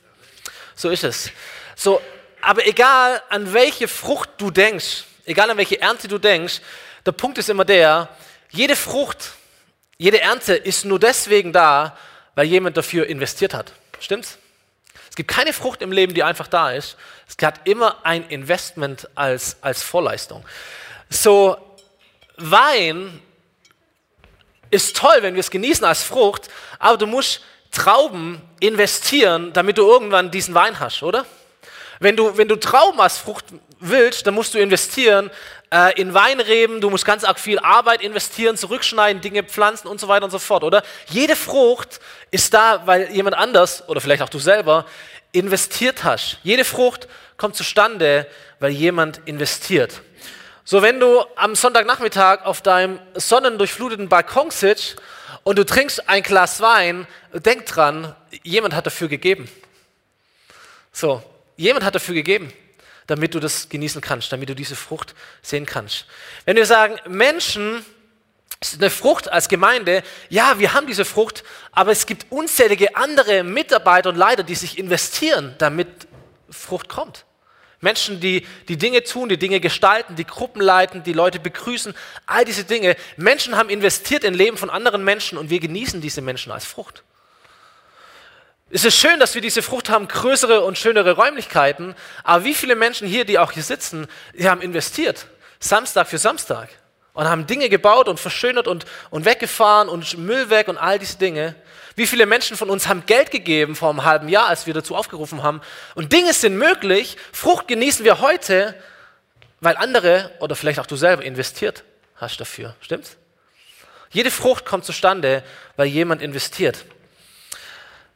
So 0.77 0.91
ist 0.91 1.03
es. 1.03 1.31
So, 1.75 2.01
aber 2.39 2.65
egal 2.67 3.21
an 3.29 3.51
welche 3.51 3.87
Frucht 3.87 4.29
du 4.37 4.51
denkst, 4.51 5.05
egal 5.25 5.49
an 5.49 5.57
welche 5.57 5.81
Ernte 5.81 6.07
du 6.07 6.19
denkst, 6.19 6.61
der 7.05 7.11
Punkt 7.11 7.39
ist 7.39 7.49
immer 7.49 7.65
der, 7.65 8.09
jede 8.51 8.75
Frucht, 8.75 9.31
jede 9.97 10.21
Ernte 10.21 10.53
ist 10.53 10.85
nur 10.85 10.99
deswegen 10.99 11.51
da, 11.51 11.97
weil 12.35 12.45
jemand 12.45 12.77
dafür 12.77 13.07
investiert 13.07 13.55
hat. 13.55 13.73
Stimmt's? 13.99 14.37
Es 15.09 15.15
gibt 15.15 15.31
keine 15.31 15.51
Frucht 15.51 15.81
im 15.81 15.91
Leben, 15.91 16.13
die 16.13 16.21
einfach 16.21 16.47
da 16.47 16.69
ist. 16.69 16.95
Es 17.27 17.43
hat 17.43 17.67
immer 17.67 18.05
ein 18.05 18.29
Investment 18.29 19.09
als, 19.15 19.57
als 19.61 19.81
Vorleistung. 19.81 20.45
So, 21.09 21.57
Wein 22.37 23.19
ist 24.69 24.95
toll, 24.95 25.17
wenn 25.21 25.33
wir 25.33 25.39
es 25.39 25.49
genießen 25.49 25.83
als 25.83 26.03
Frucht, 26.03 26.49
aber 26.77 26.99
du 26.99 27.07
musst 27.07 27.41
Trauben 27.77 28.41
investieren, 28.59 29.53
damit 29.53 29.77
du 29.77 29.87
irgendwann 29.87 30.31
diesen 30.31 30.55
Wein 30.55 30.79
hast, 30.79 31.03
oder? 31.03 31.27
Wenn 31.99 32.15
du, 32.15 32.35
wenn 32.35 32.47
du 32.47 32.55
Trauben 32.55 32.99
als 32.99 33.19
Frucht 33.19 33.45
willst, 33.79 34.25
dann 34.25 34.33
musst 34.33 34.55
du 34.55 34.57
investieren 34.57 35.29
äh, 35.71 35.93
in 36.01 36.11
Weinreben, 36.15 36.81
du 36.81 36.89
musst 36.89 37.05
ganz 37.05 37.23
arg 37.23 37.39
viel 37.39 37.59
Arbeit 37.59 38.01
investieren, 38.01 38.57
zurückschneiden, 38.57 39.21
Dinge 39.21 39.43
pflanzen 39.43 39.87
und 39.87 39.99
so 39.99 40.07
weiter 40.07 40.25
und 40.25 40.31
so 40.31 40.39
fort, 40.39 40.63
oder? 40.63 40.81
Jede 41.09 41.35
Frucht 41.35 41.99
ist 42.31 42.51
da, 42.51 42.81
weil 42.85 43.11
jemand 43.11 43.35
anders 43.35 43.87
oder 43.87 44.01
vielleicht 44.01 44.23
auch 44.23 44.29
du 44.29 44.39
selber 44.39 44.85
investiert 45.31 46.03
hast. 46.03 46.39
Jede 46.41 46.65
Frucht 46.65 47.07
kommt 47.37 47.55
zustande, 47.55 48.25
weil 48.59 48.71
jemand 48.71 49.21
investiert. 49.25 50.01
So, 50.65 50.81
wenn 50.81 50.99
du 50.99 51.23
am 51.35 51.53
Sonntagnachmittag 51.53 52.43
auf 52.43 52.63
deinem 52.63 52.99
sonnendurchfluteten 53.13 54.09
Balkon 54.09 54.49
sitzt 54.49 54.95
und 55.47 55.57
du 55.57 55.65
trinkst 55.65 56.09
ein 56.09 56.23
Glas 56.23 56.59
Wein, 56.59 57.07
denk 57.31 57.65
dran, 57.67 58.13
jemand 58.43 58.75
hat 58.75 58.85
dafür 58.85 59.07
gegeben. 59.07 59.49
So, 60.91 61.23
jemand 61.55 61.85
hat 61.85 61.95
dafür 61.95 62.15
gegeben, 62.15 62.51
damit 63.05 63.33
du 63.33 63.39
das 63.39 63.69
genießen 63.69 64.01
kannst, 64.01 64.29
damit 64.33 64.49
du 64.49 64.55
diese 64.55 64.75
Frucht 64.75 65.15
sehen 65.41 65.65
kannst. 65.65 66.05
Wenn 66.43 66.57
wir 66.57 66.65
sagen, 66.65 66.99
Menschen, 67.07 67.85
eine 68.75 68.89
Frucht 68.89 69.31
als 69.31 69.47
Gemeinde, 69.47 70.03
ja, 70.27 70.59
wir 70.59 70.73
haben 70.73 70.85
diese 70.85 71.05
Frucht, 71.05 71.45
aber 71.71 71.93
es 71.93 72.05
gibt 72.05 72.25
unzählige 72.29 72.97
andere 72.97 73.43
Mitarbeiter 73.45 74.09
und 74.09 74.17
Leiter, 74.17 74.43
die 74.43 74.55
sich 74.55 74.77
investieren, 74.77 75.55
damit 75.59 75.87
Frucht 76.49 76.89
kommt. 76.89 77.23
Menschen, 77.79 78.19
die 78.19 78.45
die 78.67 78.77
Dinge 78.77 79.03
tun, 79.03 79.29
die 79.29 79.37
Dinge 79.37 79.59
gestalten, 79.59 80.15
die 80.15 80.25
Gruppen 80.25 80.61
leiten, 80.61 81.03
die 81.03 81.13
Leute 81.13 81.39
begrüßen, 81.39 81.93
all 82.25 82.43
diese 82.43 82.63
Dinge. 82.63 82.95
Menschen 83.17 83.55
haben 83.55 83.69
investiert 83.69 84.23
in 84.23 84.33
Leben 84.33 84.57
von 84.57 84.69
anderen 84.69 85.03
Menschen 85.03 85.37
und 85.37 85.49
wir 85.49 85.59
genießen 85.59 86.01
diese 86.01 86.21
Menschen 86.21 86.51
als 86.51 86.65
Frucht. 86.65 87.03
Es 88.69 88.83
ist 88.83 88.97
schön, 88.97 89.19
dass 89.19 89.33
wir 89.33 89.41
diese 89.41 89.61
Frucht 89.61 89.89
haben, 89.89 90.07
größere 90.07 90.61
und 90.61 90.77
schönere 90.77 91.13
Räumlichkeiten, 91.13 91.95
aber 92.23 92.43
wie 92.43 92.53
viele 92.53 92.75
Menschen 92.75 93.07
hier, 93.07 93.23
die 93.23 93.39
auch 93.39 93.53
hier 93.53 93.63
sitzen, 93.63 94.07
die 94.33 94.49
haben 94.49 94.61
investiert, 94.61 95.27
Samstag 95.59 96.07
für 96.07 96.17
Samstag. 96.17 96.69
und 97.17 97.27
haben 97.27 97.47
Dinge 97.47 97.67
gebaut 97.67 98.07
und 98.09 98.19
verschönert 98.19 98.67
und, 98.67 98.85
und 99.09 99.25
weggefahren 99.25 99.89
und 99.89 100.19
Müll 100.19 100.51
weg 100.51 100.67
und 100.67 100.77
all 100.77 100.99
diese 100.99 101.17
Dinge. 101.17 101.55
Wie 101.97 102.05
viele 102.05 102.27
Menschen 102.27 102.55
von 102.55 102.69
uns 102.69 102.87
haben 102.87 103.07
Geld 103.07 103.31
gegeben 103.31 103.75
vor 103.75 103.89
einem 103.89 104.05
halben 104.05 104.29
Jahr, 104.29 104.45
als 104.45 104.67
wir 104.67 104.73
dazu 104.75 104.95
aufgerufen 104.95 105.41
haben? 105.41 105.61
Und 105.95 106.13
Dinge 106.13 106.31
sind 106.31 106.55
möglich. 106.55 107.17
Frucht 107.33 107.67
genießen 107.67 108.05
wir 108.05 108.21
heute, 108.21 108.75
weil 109.61 109.75
andere 109.77 110.31
oder 110.39 110.55
vielleicht 110.55 110.79
auch 110.79 110.85
du 110.85 110.95
selber 110.95 111.23
investiert 111.23 111.83
hast 112.15 112.39
dafür. 112.39 112.75
Stimmt's? 112.81 113.17
Jede 114.11 114.29
Frucht 114.29 114.63
kommt 114.63 114.85
zustande, 114.85 115.43
weil 115.75 115.87
jemand 115.87 116.21
investiert. 116.21 116.85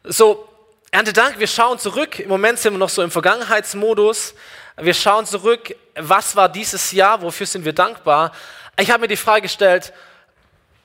So, 0.04 0.48
Erntedank, 0.92 1.40
wir 1.40 1.48
schauen 1.48 1.80
zurück. 1.80 2.20
Im 2.20 2.30
Moment 2.30 2.60
sind 2.60 2.76
wir 2.76 2.78
noch 2.78 2.90
so 2.90 3.02
im 3.02 3.10
Vergangenheitsmodus. 3.10 4.36
Wir 4.78 4.94
schauen 4.94 5.26
zurück, 5.26 5.76
was 5.96 6.36
war 6.36 6.50
dieses 6.50 6.92
Jahr, 6.92 7.24
wofür 7.24 7.48
sind 7.48 7.66
wir 7.66 7.74
dankbar. 7.74 8.32
Ich 8.78 8.92
habe 8.92 9.02
mir 9.02 9.08
die 9.08 9.18
Frage 9.18 9.42
gestellt, 9.42 9.92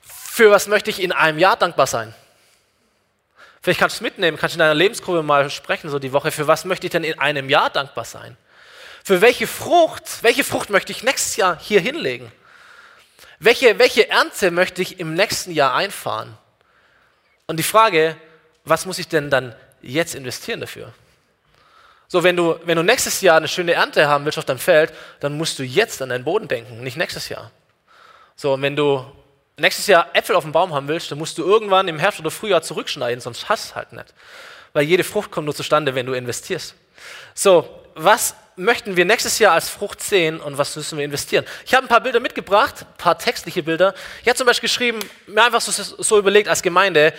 für 0.01 0.49
was 0.49 0.65
möchte 0.65 0.89
ich 0.89 0.99
in 0.99 1.11
einem 1.11 1.37
Jahr 1.37 1.57
dankbar 1.57 1.85
sein? 1.85 2.15
Vielleicht 3.61 3.79
kannst 3.79 3.95
du 3.95 3.97
es 3.97 4.01
mitnehmen, 4.01 4.37
kannst 4.37 4.55
du 4.55 4.57
in 4.57 4.59
deiner 4.59 4.75
Lebensgruppe 4.75 5.23
mal 5.23 5.49
sprechen, 5.49 5.89
so 5.89 5.99
die 5.99 6.13
Woche. 6.13 6.31
Für 6.31 6.47
was 6.47 6.65
möchte 6.65 6.87
ich 6.87 6.91
denn 6.91 7.03
in 7.03 7.19
einem 7.19 7.49
Jahr 7.49 7.69
dankbar 7.69 8.05
sein? 8.05 8.37
Für 9.03 9.21
welche 9.21 9.47
Frucht, 9.47 10.03
welche 10.21 10.43
Frucht 10.43 10.69
möchte 10.69 10.91
ich 10.91 11.03
nächstes 11.03 11.35
Jahr 11.37 11.57
hier 11.59 11.79
hinlegen? 11.79 12.31
Welche, 13.39 13.79
welche 13.79 14.09
Ernte 14.09 14.51
möchte 14.51 14.81
ich 14.81 14.99
im 14.99 15.13
nächsten 15.13 15.51
Jahr 15.51 15.75
einfahren? 15.75 16.37
Und 17.45 17.57
die 17.57 17.63
Frage, 17.63 18.17
was 18.65 18.85
muss 18.85 18.99
ich 18.99 19.07
denn 19.07 19.29
dann 19.29 19.55
jetzt 19.81 20.15
investieren 20.15 20.59
dafür? 20.59 20.93
So, 22.09 22.23
wenn 22.23 22.35
du, 22.35 22.59
wenn 22.63 22.77
du 22.77 22.83
nächstes 22.83 23.21
Jahr 23.21 23.37
eine 23.37 23.47
schöne 23.47 23.73
Ernte 23.73 24.07
haben 24.07 24.25
willst 24.25 24.37
auf 24.37 24.45
deinem 24.45 24.59
Feld, 24.59 24.93
dann 25.19 25.37
musst 25.37 25.59
du 25.59 25.63
jetzt 25.63 26.01
an 26.01 26.09
deinen 26.09 26.23
Boden 26.23 26.47
denken, 26.47 26.81
nicht 26.81 26.97
nächstes 26.97 27.29
Jahr. 27.29 27.51
So, 28.35 28.53
und 28.53 28.61
wenn 28.61 28.75
du 28.75 29.05
nächstes 29.59 29.87
Jahr 29.87 30.07
Äpfel 30.13 30.35
auf 30.35 30.43
dem 30.43 30.51
Baum 30.51 30.73
haben 30.73 30.87
willst, 30.87 31.09
dann 31.09 31.17
musst 31.17 31.37
du 31.37 31.43
irgendwann 31.43 31.87
im 31.87 31.97
Herbst 31.97 32.19
oder 32.19 32.29
Frühjahr 32.29 32.61
zurückschneiden, 32.61 33.21
sonst 33.21 33.49
hast 33.49 33.71
du 33.71 33.75
halt 33.75 33.91
nicht. 33.91 34.13
Weil 34.73 34.83
jede 34.83 35.03
Frucht 35.03 35.31
kommt 35.31 35.45
nur 35.45 35.55
zustande, 35.55 35.95
wenn 35.95 36.05
du 36.05 36.13
investierst. 36.13 36.75
So, 37.33 37.67
was 37.95 38.35
möchten 38.55 38.95
wir 38.95 39.05
nächstes 39.05 39.39
Jahr 39.39 39.53
als 39.53 39.69
Frucht 39.69 40.03
sehen 40.03 40.39
und 40.39 40.59
was 40.59 40.75
müssen 40.75 40.99
wir 40.99 41.05
investieren? 41.05 41.43
Ich 41.65 41.73
habe 41.73 41.85
ein 41.85 41.89
paar 41.89 42.01
Bilder 42.01 42.19
mitgebracht, 42.19 42.81
ein 42.81 42.97
paar 42.97 43.17
textliche 43.17 43.63
Bilder. 43.63 43.95
Ich 44.21 44.27
habe 44.27 44.37
zum 44.37 44.45
Beispiel 44.45 44.69
geschrieben, 44.69 44.99
mir 45.25 45.45
einfach 45.45 45.61
so, 45.61 45.71
so 45.71 46.19
überlegt 46.19 46.49
als 46.49 46.61
Gemeinde, 46.61 47.13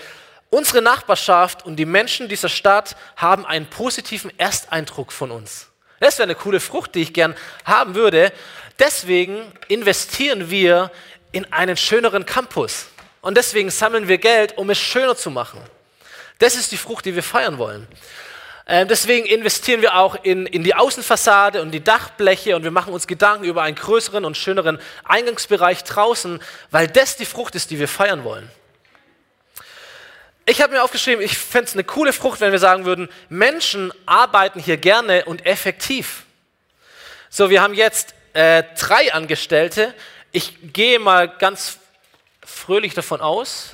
unsere 0.50 0.80
Nachbarschaft 0.80 1.66
und 1.66 1.74
die 1.74 1.86
Menschen 1.86 2.28
dieser 2.28 2.48
Stadt 2.48 2.94
haben 3.16 3.46
einen 3.46 3.66
positiven 3.66 4.36
Ersteindruck 4.38 5.10
von 5.10 5.32
uns. 5.32 5.68
Das 5.98 6.18
wäre 6.18 6.28
eine 6.28 6.36
coole 6.36 6.60
Frucht, 6.60 6.94
die 6.94 7.02
ich 7.02 7.12
gern 7.12 7.34
haben 7.64 7.96
würde. 7.96 8.32
Deswegen 8.78 9.42
investieren 9.66 10.50
wir 10.50 10.92
in 11.32 11.50
einen 11.52 11.76
schöneren 11.76 12.26
Campus. 12.26 12.86
Und 13.20 13.36
deswegen 13.36 13.70
sammeln 13.70 14.08
wir 14.08 14.18
Geld, 14.18 14.56
um 14.56 14.70
es 14.70 14.78
schöner 14.78 15.16
zu 15.16 15.30
machen. 15.30 15.60
Das 16.38 16.54
ist 16.54 16.72
die 16.72 16.76
Frucht, 16.76 17.04
die 17.04 17.14
wir 17.14 17.22
feiern 17.22 17.58
wollen. 17.58 17.86
Ähm, 18.70 18.86
deswegen 18.86 19.26
investieren 19.26 19.80
wir 19.80 19.96
auch 19.96 20.22
in, 20.22 20.46
in 20.46 20.62
die 20.62 20.74
Außenfassade 20.74 21.62
und 21.62 21.70
die 21.70 21.82
Dachbleche 21.82 22.54
und 22.54 22.64
wir 22.64 22.70
machen 22.70 22.92
uns 22.92 23.06
Gedanken 23.06 23.44
über 23.44 23.62
einen 23.62 23.76
größeren 23.76 24.26
und 24.26 24.36
schöneren 24.36 24.78
Eingangsbereich 25.04 25.84
draußen, 25.84 26.40
weil 26.70 26.86
das 26.86 27.16
die 27.16 27.24
Frucht 27.24 27.54
ist, 27.54 27.70
die 27.70 27.78
wir 27.78 27.88
feiern 27.88 28.24
wollen. 28.24 28.50
Ich 30.44 30.60
habe 30.62 30.74
mir 30.74 30.82
aufgeschrieben, 30.82 31.24
ich 31.24 31.36
fände 31.36 31.66
es 31.66 31.72
eine 31.74 31.84
coole 31.84 32.12
Frucht, 32.12 32.40
wenn 32.40 32.52
wir 32.52 32.58
sagen 32.58 32.84
würden, 32.84 33.08
Menschen 33.28 33.92
arbeiten 34.06 34.60
hier 34.60 34.76
gerne 34.76 35.24
und 35.24 35.44
effektiv. 35.46 36.24
So, 37.30 37.50
wir 37.50 37.62
haben 37.62 37.74
jetzt 37.74 38.14
äh, 38.34 38.64
drei 38.78 39.12
Angestellte, 39.12 39.94
ich 40.38 40.72
gehe 40.72 41.00
mal 41.00 41.28
ganz 41.28 41.78
fröhlich 42.44 42.94
davon 42.94 43.20
aus, 43.20 43.70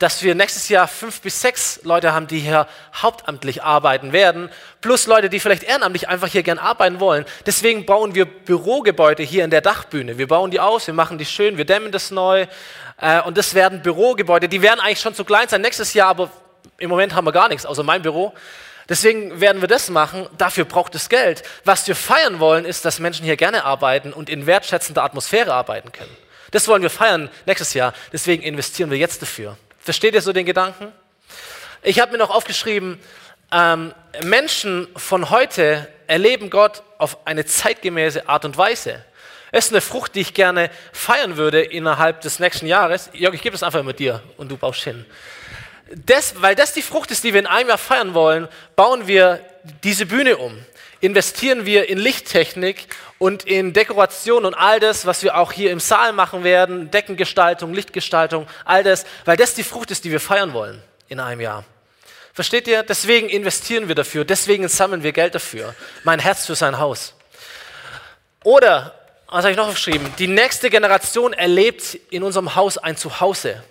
dass 0.00 0.20
wir 0.24 0.34
nächstes 0.34 0.68
Jahr 0.68 0.88
fünf 0.88 1.20
bis 1.20 1.40
sechs 1.40 1.78
Leute 1.84 2.12
haben, 2.12 2.26
die 2.26 2.40
hier 2.40 2.66
hauptamtlich 3.00 3.62
arbeiten 3.62 4.12
werden, 4.12 4.50
plus 4.80 5.06
Leute, 5.06 5.28
die 5.28 5.38
vielleicht 5.38 5.62
ehrenamtlich 5.62 6.08
einfach 6.08 6.26
hier 6.26 6.42
gern 6.42 6.58
arbeiten 6.58 6.98
wollen. 6.98 7.24
Deswegen 7.46 7.86
bauen 7.86 8.16
wir 8.16 8.24
Bürogebäude 8.24 9.22
hier 9.22 9.44
in 9.44 9.50
der 9.50 9.60
Dachbühne. 9.60 10.18
Wir 10.18 10.26
bauen 10.26 10.50
die 10.50 10.58
aus, 10.58 10.88
wir 10.88 10.94
machen 10.94 11.18
die 11.18 11.24
schön, 11.24 11.56
wir 11.56 11.64
dämmen 11.64 11.92
das 11.92 12.10
neu 12.10 12.46
äh, 13.00 13.22
und 13.22 13.38
das 13.38 13.54
werden 13.54 13.80
Bürogebäude. 13.80 14.48
Die 14.48 14.60
werden 14.60 14.80
eigentlich 14.80 15.00
schon 15.00 15.14
zu 15.14 15.24
klein 15.24 15.46
sein 15.48 15.60
nächstes 15.60 15.94
Jahr, 15.94 16.08
aber 16.08 16.32
im 16.78 16.90
Moment 16.90 17.14
haben 17.14 17.26
wir 17.26 17.32
gar 17.32 17.48
nichts, 17.48 17.64
außer 17.64 17.84
mein 17.84 18.02
Büro. 18.02 18.34
Deswegen 18.88 19.40
werden 19.40 19.62
wir 19.62 19.68
das 19.68 19.88
machen. 19.88 20.28
Dafür 20.36 20.64
braucht 20.64 20.94
es 20.94 21.08
Geld. 21.08 21.42
Was 21.64 21.86
wir 21.88 21.96
feiern 21.96 22.38
wollen, 22.38 22.64
ist, 22.64 22.84
dass 22.84 22.98
Menschen 22.98 23.24
hier 23.24 23.36
gerne 23.36 23.64
arbeiten 23.64 24.12
und 24.12 24.28
in 24.28 24.46
wertschätzender 24.46 25.02
Atmosphäre 25.02 25.54
arbeiten 25.54 25.92
können. 25.92 26.14
Das 26.50 26.68
wollen 26.68 26.82
wir 26.82 26.90
feiern 26.90 27.30
nächstes 27.46 27.74
Jahr. 27.74 27.94
Deswegen 28.12 28.42
investieren 28.42 28.90
wir 28.90 28.98
jetzt 28.98 29.22
dafür. 29.22 29.56
Versteht 29.78 30.14
ihr 30.14 30.22
so 30.22 30.32
den 30.32 30.46
Gedanken? 30.46 30.92
Ich 31.82 32.00
habe 32.00 32.12
mir 32.12 32.18
noch 32.18 32.30
aufgeschrieben, 32.30 33.00
ähm, 33.52 33.92
Menschen 34.22 34.88
von 34.96 35.30
heute 35.30 35.88
erleben 36.06 36.50
Gott 36.50 36.82
auf 36.98 37.26
eine 37.26 37.44
zeitgemäße 37.44 38.28
Art 38.28 38.44
und 38.44 38.56
Weise. 38.56 39.04
Es 39.52 39.66
ist 39.66 39.72
eine 39.72 39.80
Frucht, 39.80 40.14
die 40.14 40.20
ich 40.20 40.34
gerne 40.34 40.70
feiern 40.92 41.36
würde 41.36 41.62
innerhalb 41.62 42.20
des 42.22 42.38
nächsten 42.38 42.66
Jahres. 42.66 43.10
Jörg, 43.12 43.34
ich 43.34 43.42
gebe 43.42 43.52
das 43.52 43.62
einfach 43.62 43.82
mit 43.82 43.98
dir 43.98 44.22
und 44.36 44.50
du 44.50 44.56
baust 44.56 44.82
hin 44.82 45.06
das, 46.06 46.40
weil 46.42 46.54
das 46.54 46.72
die 46.72 46.82
Frucht 46.82 47.10
ist, 47.10 47.24
die 47.24 47.32
wir 47.32 47.40
in 47.40 47.46
einem 47.46 47.68
Jahr 47.68 47.78
feiern 47.78 48.14
wollen, 48.14 48.48
bauen 48.76 49.06
wir 49.06 49.40
diese 49.82 50.06
Bühne 50.06 50.36
um. 50.36 50.58
Investieren 51.00 51.66
wir 51.66 51.88
in 51.88 51.98
Lichttechnik 51.98 52.86
und 53.18 53.44
in 53.44 53.72
Dekoration 53.72 54.44
und 54.44 54.54
all 54.54 54.80
das, 54.80 55.06
was 55.06 55.22
wir 55.22 55.36
auch 55.36 55.52
hier 55.52 55.70
im 55.70 55.80
Saal 55.80 56.12
machen 56.12 56.44
werden, 56.44 56.90
Deckengestaltung, 56.90 57.74
Lichtgestaltung, 57.74 58.46
all 58.64 58.82
das, 58.82 59.04
weil 59.24 59.36
das 59.36 59.54
die 59.54 59.64
Frucht 59.64 59.90
ist, 59.90 60.04
die 60.04 60.10
wir 60.10 60.20
feiern 60.20 60.52
wollen 60.54 60.82
in 61.08 61.20
einem 61.20 61.40
Jahr. 61.40 61.64
Versteht 62.32 62.66
ihr? 62.66 62.82
Deswegen 62.82 63.28
investieren 63.28 63.86
wir 63.86 63.94
dafür, 63.94 64.24
deswegen 64.24 64.66
sammeln 64.68 65.02
wir 65.02 65.12
Geld 65.12 65.34
dafür. 65.34 65.74
Mein 66.02 66.18
Herz 66.18 66.46
für 66.46 66.54
sein 66.54 66.78
Haus. 66.78 67.14
Oder, 68.42 68.98
was 69.26 69.44
habe 69.44 69.52
ich 69.52 69.56
noch 69.56 69.70
geschrieben? 69.70 70.12
Die 70.18 70.26
nächste 70.26 70.70
Generation 70.70 71.32
erlebt 71.32 71.94
in 72.10 72.22
unserem 72.22 72.54
Haus 72.56 72.78
ein 72.78 72.96
Zuhause. 72.96 73.62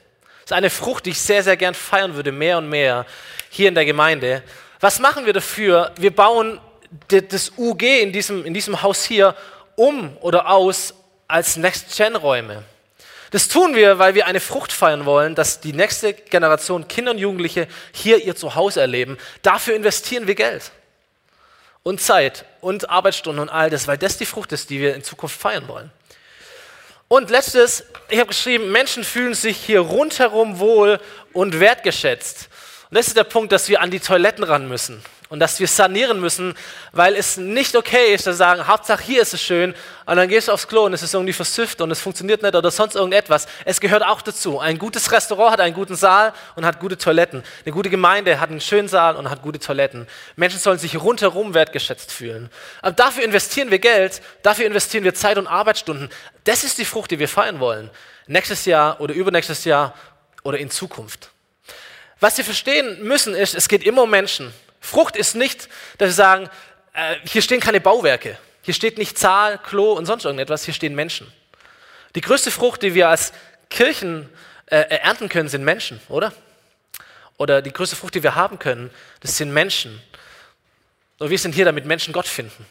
Das 0.44 0.52
ist 0.52 0.58
eine 0.58 0.70
Frucht, 0.70 1.06
die 1.06 1.12
ich 1.12 1.22
sehr, 1.22 1.42
sehr 1.42 1.56
gern 1.56 1.74
feiern 1.74 2.16
würde, 2.16 2.34
mehr 2.34 2.58
und 2.58 2.68
mehr 2.68 3.06
hier 3.50 3.70
in 3.70 3.76
der 3.76 3.86
Gemeinde. 3.86 4.44
Was 4.82 5.00
machen 5.00 5.26
wir 5.26 5.32
dafür? 5.32 5.94
Wir 5.96 6.14
bauen 6.14 6.60
das 7.08 7.54
UG 7.58 7.82
in 7.82 8.12
diesem, 8.12 8.46
in 8.46 8.54
diesem 8.54 8.82
Haus 8.82 9.06
hier 9.06 9.36
um 9.76 10.18
oder 10.18 10.50
aus 10.50 10.94
als 11.28 11.56
Next-Gen-Räume. 11.56 12.64
Das 13.32 13.48
tun 13.48 13.74
wir, 13.74 13.98
weil 13.98 14.14
wir 14.14 14.28
eine 14.28 14.40
Frucht 14.40 14.72
feiern 14.72 15.06
wollen, 15.06 15.34
dass 15.34 15.62
die 15.62 15.74
nächste 15.74 16.14
Generation 16.14 16.88
Kinder 16.88 17.12
und 17.12 17.18
Jugendliche 17.18 17.68
hier 17.94 18.24
ihr 18.24 18.36
Zuhause 18.36 18.82
erleben. 18.82 19.18
Dafür 19.42 19.76
investieren 19.76 20.28
wir 20.28 20.36
Geld 20.36 20.72
und 21.82 22.00
Zeit 22.00 22.46
und 22.62 22.90
Arbeitsstunden 22.90 23.42
und 23.42 23.50
all 23.50 23.70
das, 23.70 23.88
weil 23.88 23.98
das 23.98 24.18
die 24.18 24.26
Frucht 24.26 24.52
ist, 24.52 24.70
die 24.70 24.80
wir 24.80 24.94
in 24.94 25.04
Zukunft 25.04 25.40
feiern 25.40 25.68
wollen. 25.68 25.92
Und 27.14 27.30
letztes, 27.30 27.84
ich 28.10 28.18
habe 28.18 28.30
geschrieben, 28.30 28.72
Menschen 28.72 29.04
fühlen 29.04 29.36
sich 29.36 29.58
hier 29.58 29.82
rundherum 29.82 30.58
wohl 30.58 31.00
und 31.32 31.60
wertgeschätzt. 31.60 32.50
Und 32.90 32.98
das 32.98 33.08
ist 33.08 33.16
der 33.16 33.24
Punkt, 33.24 33.52
dass 33.52 33.70
wir 33.70 33.82
an 33.82 33.92
die 33.92 34.00
Toiletten 34.00 34.44
ran 34.44 34.68
müssen 34.68 35.00
und 35.34 35.40
dass 35.40 35.60
wir 35.60 35.68
sanieren 35.68 36.20
müssen, 36.20 36.54
weil 36.92 37.16
es 37.16 37.38
nicht 37.38 37.76
okay 37.76 38.14
ist, 38.14 38.26
zu 38.26 38.36
sagen, 38.36 38.68
Hauptsache 38.68 39.02
hier 39.02 39.24
ist 39.24 39.34
es 39.34 39.42
schön 39.42 39.74
und 40.06 40.16
dann 40.16 40.30
gehst 40.30 40.48
du 40.48 40.52
aufs 40.52 40.68
Klo 40.68 40.86
und 40.86 40.94
es 40.94 41.02
ist 41.02 41.16
irgendwie 41.16 41.34
versüfft 41.34 41.82
und 41.82 41.90
es 41.90 42.00
funktioniert 42.00 42.44
nicht 42.44 42.54
oder 42.54 42.70
sonst 42.70 42.94
irgendetwas. 42.94 43.48
Es 43.66 43.82
gehört 43.82 44.06
auch 44.06 44.22
dazu. 44.22 44.60
Ein 44.60 44.78
gutes 44.78 45.12
Restaurant 45.12 45.54
hat 45.54 45.60
einen 45.60 45.74
guten 45.74 45.96
Saal 45.96 46.34
und 46.56 46.68
hat 46.68 46.80
gute 46.80 47.00
Toiletten. 47.00 47.42
Eine 47.66 47.74
gute 47.74 47.90
Gemeinde 47.90 48.40
hat 48.40 48.52
einen 48.52 48.62
schönen 48.62 48.88
Saal 48.88 49.16
und 49.16 49.28
hat 49.32 49.42
gute 49.42 49.58
Toiletten. 49.58 50.06
Menschen 50.36 50.60
sollen 50.60 50.78
sich 50.78 51.02
rundherum 51.02 51.56
wertgeschätzt 51.56 52.12
fühlen. 52.12 52.52
Aber 52.84 52.92
dafür 52.92 53.24
investieren 53.24 53.72
wir 53.72 53.80
Geld, 53.80 54.22
dafür 54.44 54.68
investieren 54.68 55.04
wir 55.04 55.16
Zeit 55.16 55.40
und 55.40 55.48
Arbeitsstunden. 55.48 56.10
Das 56.44 56.64
ist 56.64 56.78
die 56.78 56.86
Frucht, 56.86 57.10
die 57.10 57.18
wir 57.18 57.28
feiern 57.28 57.60
wollen. 57.60 57.90
Nächstes 58.28 58.66
Jahr 58.66 59.02
oder 59.02 59.16
übernächstes 59.16 59.66
Jahr 59.66 59.96
oder 60.44 60.60
in 60.60 60.70
Zukunft. 60.70 61.32
Was 62.20 62.38
wir 62.38 62.46
verstehen 62.46 63.02
müssen 63.02 63.34
ist, 63.34 63.56
es 63.56 63.68
geht 63.68 63.84
immer 63.84 64.04
um 64.04 64.12
Menschen. 64.12 64.54
Frucht 64.84 65.16
ist 65.16 65.34
nicht, 65.34 65.70
dass 65.98 66.10
wir 66.10 66.14
sagen, 66.14 66.50
äh, 66.92 67.16
hier 67.24 67.42
stehen 67.42 67.62
keine 67.62 67.80
Bauwerke, 67.80 68.38
hier 68.62 68.74
steht 68.74 68.98
nicht 68.98 69.18
Zahl, 69.18 69.58
Klo 69.58 69.94
und 69.94 70.06
sonst 70.06 70.26
irgendetwas, 70.26 70.66
hier 70.66 70.74
stehen 70.74 70.94
Menschen. 70.94 71.32
Die 72.16 72.22
größte 72.22 72.52
Frucht, 72.52 72.84
die 72.84 72.94
wir 72.94 73.08
als 73.08 73.32
Kirchen 73.70 74.30
äh, 74.66 74.82
ernten 74.82 75.30
können, 75.30 75.48
sind 75.48 75.64
Menschen, 75.64 76.02
oder? 76.10 76.34
Oder 77.38 77.62
die 77.62 77.72
größte 77.72 77.96
Frucht, 77.96 78.14
die 78.14 78.24
wir 78.24 78.36
haben 78.36 78.60
können, 78.60 78.92
das 79.22 79.38
sind 79.38 79.54
Menschen. 79.54 80.02
Und 81.18 81.30
wir 81.30 81.40
sind 81.40 81.56
hier, 81.56 81.64
damit 81.64 81.86
Menschen 81.86 82.12
Gott 82.12 82.28
finden. 82.28 82.66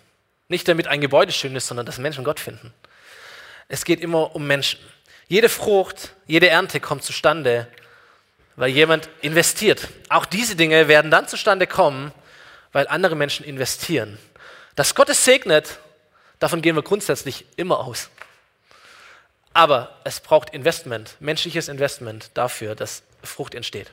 Nicht 0.48 0.68
damit 0.68 0.88
ein 0.88 1.00
Gebäude 1.00 1.32
schön 1.32 1.56
ist, 1.56 1.66
sondern 1.66 1.86
dass 1.86 1.96
Menschen 1.96 2.24
Gott 2.24 2.40
finden. 2.40 2.74
Es 3.68 3.86
geht 3.86 4.00
immer 4.02 4.36
um 4.36 4.46
Menschen. 4.46 4.80
Jede 5.28 5.48
Frucht, 5.48 6.12
jede 6.26 6.50
Ernte 6.50 6.78
kommt 6.78 7.04
zustande, 7.04 7.68
weil 8.56 8.70
jemand 8.70 9.08
investiert. 9.20 9.88
Auch 10.08 10.26
diese 10.26 10.56
Dinge 10.56 10.88
werden 10.88 11.10
dann 11.10 11.28
zustande 11.28 11.66
kommen, 11.66 12.12
weil 12.72 12.86
andere 12.88 13.16
Menschen 13.16 13.44
investieren. 13.44 14.18
Dass 14.76 14.94
Gott 14.94 15.08
es 15.08 15.24
segnet, 15.24 15.78
davon 16.38 16.62
gehen 16.62 16.76
wir 16.76 16.82
grundsätzlich 16.82 17.44
immer 17.56 17.80
aus. 17.80 18.10
Aber 19.54 19.98
es 20.04 20.20
braucht 20.20 20.50
Investment, 20.50 21.16
menschliches 21.20 21.68
Investment 21.68 22.30
dafür, 22.34 22.74
dass 22.74 23.02
Frucht 23.22 23.54
entsteht. 23.54 23.90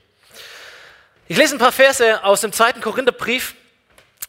Ich 1.27 1.37
lese 1.37 1.55
ein 1.55 1.59
paar 1.59 1.71
Verse 1.71 2.23
aus 2.23 2.41
dem 2.41 2.53
zweiten 2.53 2.81
Korintherbrief, 2.81 3.55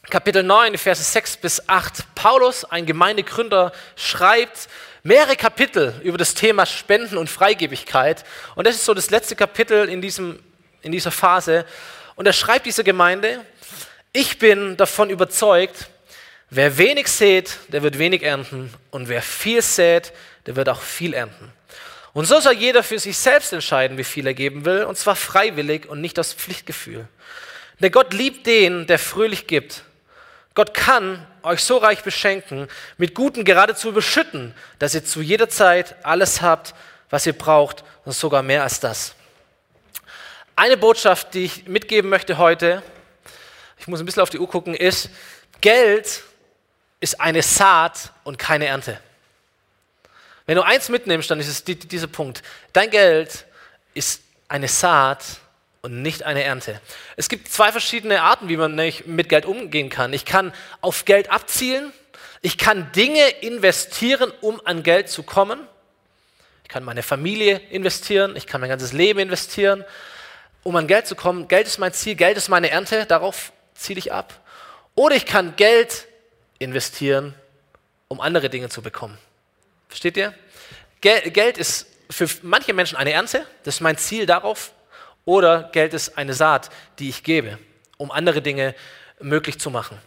Kapitel 0.09 0.43
9, 0.43 0.77
Verse 0.77 1.01
6 1.01 1.37
bis 1.37 1.67
8. 1.69 2.05
Paulus, 2.21 2.65
ein 2.65 2.85
Gemeindegründer, 2.85 3.71
schreibt 3.95 4.69
mehrere 5.01 5.35
Kapitel 5.35 5.99
über 6.03 6.19
das 6.19 6.35
Thema 6.35 6.67
Spenden 6.67 7.17
und 7.17 7.31
Freigebigkeit. 7.31 8.23
Und 8.53 8.67
das 8.67 8.75
ist 8.75 8.85
so 8.85 8.93
das 8.93 9.09
letzte 9.09 9.35
Kapitel 9.35 9.89
in, 9.89 10.03
diesem, 10.03 10.37
in 10.83 10.91
dieser 10.91 11.09
Phase. 11.09 11.65
Und 12.13 12.27
er 12.27 12.33
schreibt 12.33 12.67
dieser 12.67 12.83
Gemeinde, 12.83 13.43
ich 14.13 14.37
bin 14.37 14.77
davon 14.77 15.09
überzeugt, 15.09 15.87
wer 16.51 16.77
wenig 16.77 17.07
sät, 17.07 17.57
der 17.69 17.81
wird 17.81 17.97
wenig 17.97 18.21
ernten. 18.21 18.71
Und 18.91 19.09
wer 19.09 19.23
viel 19.23 19.63
sät, 19.63 20.13
der 20.45 20.55
wird 20.55 20.69
auch 20.69 20.81
viel 20.83 21.15
ernten. 21.15 21.51
Und 22.13 22.25
so 22.25 22.39
soll 22.39 22.53
jeder 22.53 22.83
für 22.83 22.99
sich 22.99 23.17
selbst 23.17 23.51
entscheiden, 23.51 23.97
wie 23.97 24.03
viel 24.03 24.27
er 24.27 24.35
geben 24.35 24.63
will, 24.63 24.83
und 24.83 24.95
zwar 24.95 25.15
freiwillig 25.15 25.89
und 25.89 26.01
nicht 26.01 26.19
aus 26.19 26.33
Pflichtgefühl. 26.33 27.07
Denn 27.79 27.91
Gott 27.91 28.13
liebt 28.13 28.45
den, 28.45 28.85
der 28.85 28.99
fröhlich 28.99 29.47
gibt. 29.47 29.85
Gott 30.53 30.75
kann 30.75 31.25
euch 31.43 31.63
so 31.63 31.77
reich 31.77 32.03
beschenken, 32.03 32.67
mit 32.97 33.15
Guten 33.15 33.45
geradezu 33.45 33.89
überschütten, 33.89 34.53
dass 34.79 34.93
ihr 34.93 35.05
zu 35.05 35.21
jeder 35.21 35.49
Zeit 35.49 35.95
alles 36.03 36.41
habt, 36.41 36.73
was 37.09 37.25
ihr 37.25 37.33
braucht, 37.33 37.83
und 38.05 38.13
sogar 38.13 38.41
mehr 38.41 38.63
als 38.63 38.79
das. 38.79 39.13
Eine 40.55 40.77
Botschaft, 40.77 41.33
die 41.33 41.45
ich 41.45 41.67
mitgeben 41.67 42.09
möchte 42.09 42.37
heute, 42.37 42.81
ich 43.77 43.87
muss 43.87 43.99
ein 43.99 44.05
bisschen 44.05 44.21
auf 44.23 44.29
die 44.29 44.39
Uhr 44.39 44.49
gucken, 44.49 44.73
ist, 44.73 45.09
Geld 45.59 46.23
ist 46.99 47.19
eine 47.19 47.41
Saat 47.41 48.11
und 48.23 48.37
keine 48.37 48.67
Ernte. 48.67 48.99
Wenn 50.45 50.55
du 50.55 50.61
eins 50.63 50.89
mitnimmst, 50.89 51.29
dann 51.31 51.39
ist 51.39 51.47
es 51.47 51.63
dieser 51.63 52.07
Punkt. 52.07 52.43
Dein 52.73 52.89
Geld 52.89 53.45
ist 53.93 54.21
eine 54.47 54.67
Saat 54.67 55.23
und 55.81 56.01
nicht 56.01 56.23
eine 56.23 56.43
Ernte. 56.43 56.79
Es 57.17 57.27
gibt 57.27 57.47
zwei 57.47 57.71
verschiedene 57.71 58.21
Arten, 58.21 58.49
wie 58.49 58.57
man 58.57 58.75
mit 59.05 59.29
Geld 59.29 59.45
umgehen 59.45 59.89
kann. 59.89 60.13
Ich 60.13 60.25
kann 60.25 60.53
auf 60.79 61.05
Geld 61.05 61.31
abzielen, 61.31 61.91
ich 62.41 62.57
kann 62.57 62.91
Dinge 62.91 63.27
investieren, 63.41 64.31
um 64.41 64.61
an 64.65 64.83
Geld 64.83 65.09
zu 65.09 65.23
kommen. 65.23 65.59
Ich 66.63 66.69
kann 66.69 66.83
meine 66.83 67.03
Familie 67.03 67.57
investieren, 67.69 68.35
ich 68.35 68.47
kann 68.47 68.61
mein 68.61 68.69
ganzes 68.69 68.93
Leben 68.93 69.19
investieren, 69.19 69.83
um 70.63 70.75
an 70.75 70.87
Geld 70.87 71.07
zu 71.07 71.15
kommen. 71.15 71.47
Geld 71.47 71.67
ist 71.67 71.79
mein 71.79 71.93
Ziel, 71.93 72.15
Geld 72.15 72.37
ist 72.37 72.49
meine 72.49 72.69
Ernte, 72.69 73.05
darauf 73.05 73.51
ziele 73.73 73.99
ich 73.99 74.11
ab. 74.13 74.39
Oder 74.95 75.15
ich 75.15 75.25
kann 75.25 75.55
Geld 75.55 76.07
investieren, 76.59 77.33
um 78.07 78.21
andere 78.21 78.49
Dinge 78.49 78.69
zu 78.69 78.81
bekommen. 78.81 79.17
Versteht 79.87 80.15
ihr? 80.15 80.33
Geld 81.01 81.57
ist 81.57 81.87
für 82.09 82.29
manche 82.43 82.73
Menschen 82.73 82.97
eine 82.97 83.11
Ernte, 83.11 83.47
das 83.63 83.75
ist 83.75 83.81
mein 83.81 83.97
Ziel 83.97 84.25
darauf 84.25 84.71
oder 85.25 85.69
Geld 85.71 85.93
ist 85.93 86.17
eine 86.17 86.33
Saat, 86.33 86.69
die 86.99 87.09
ich 87.09 87.23
gebe, 87.23 87.57
um 87.97 88.11
andere 88.11 88.41
Dinge 88.41 88.75
möglich 89.19 89.59
zu 89.59 89.69
machen. 89.69 89.97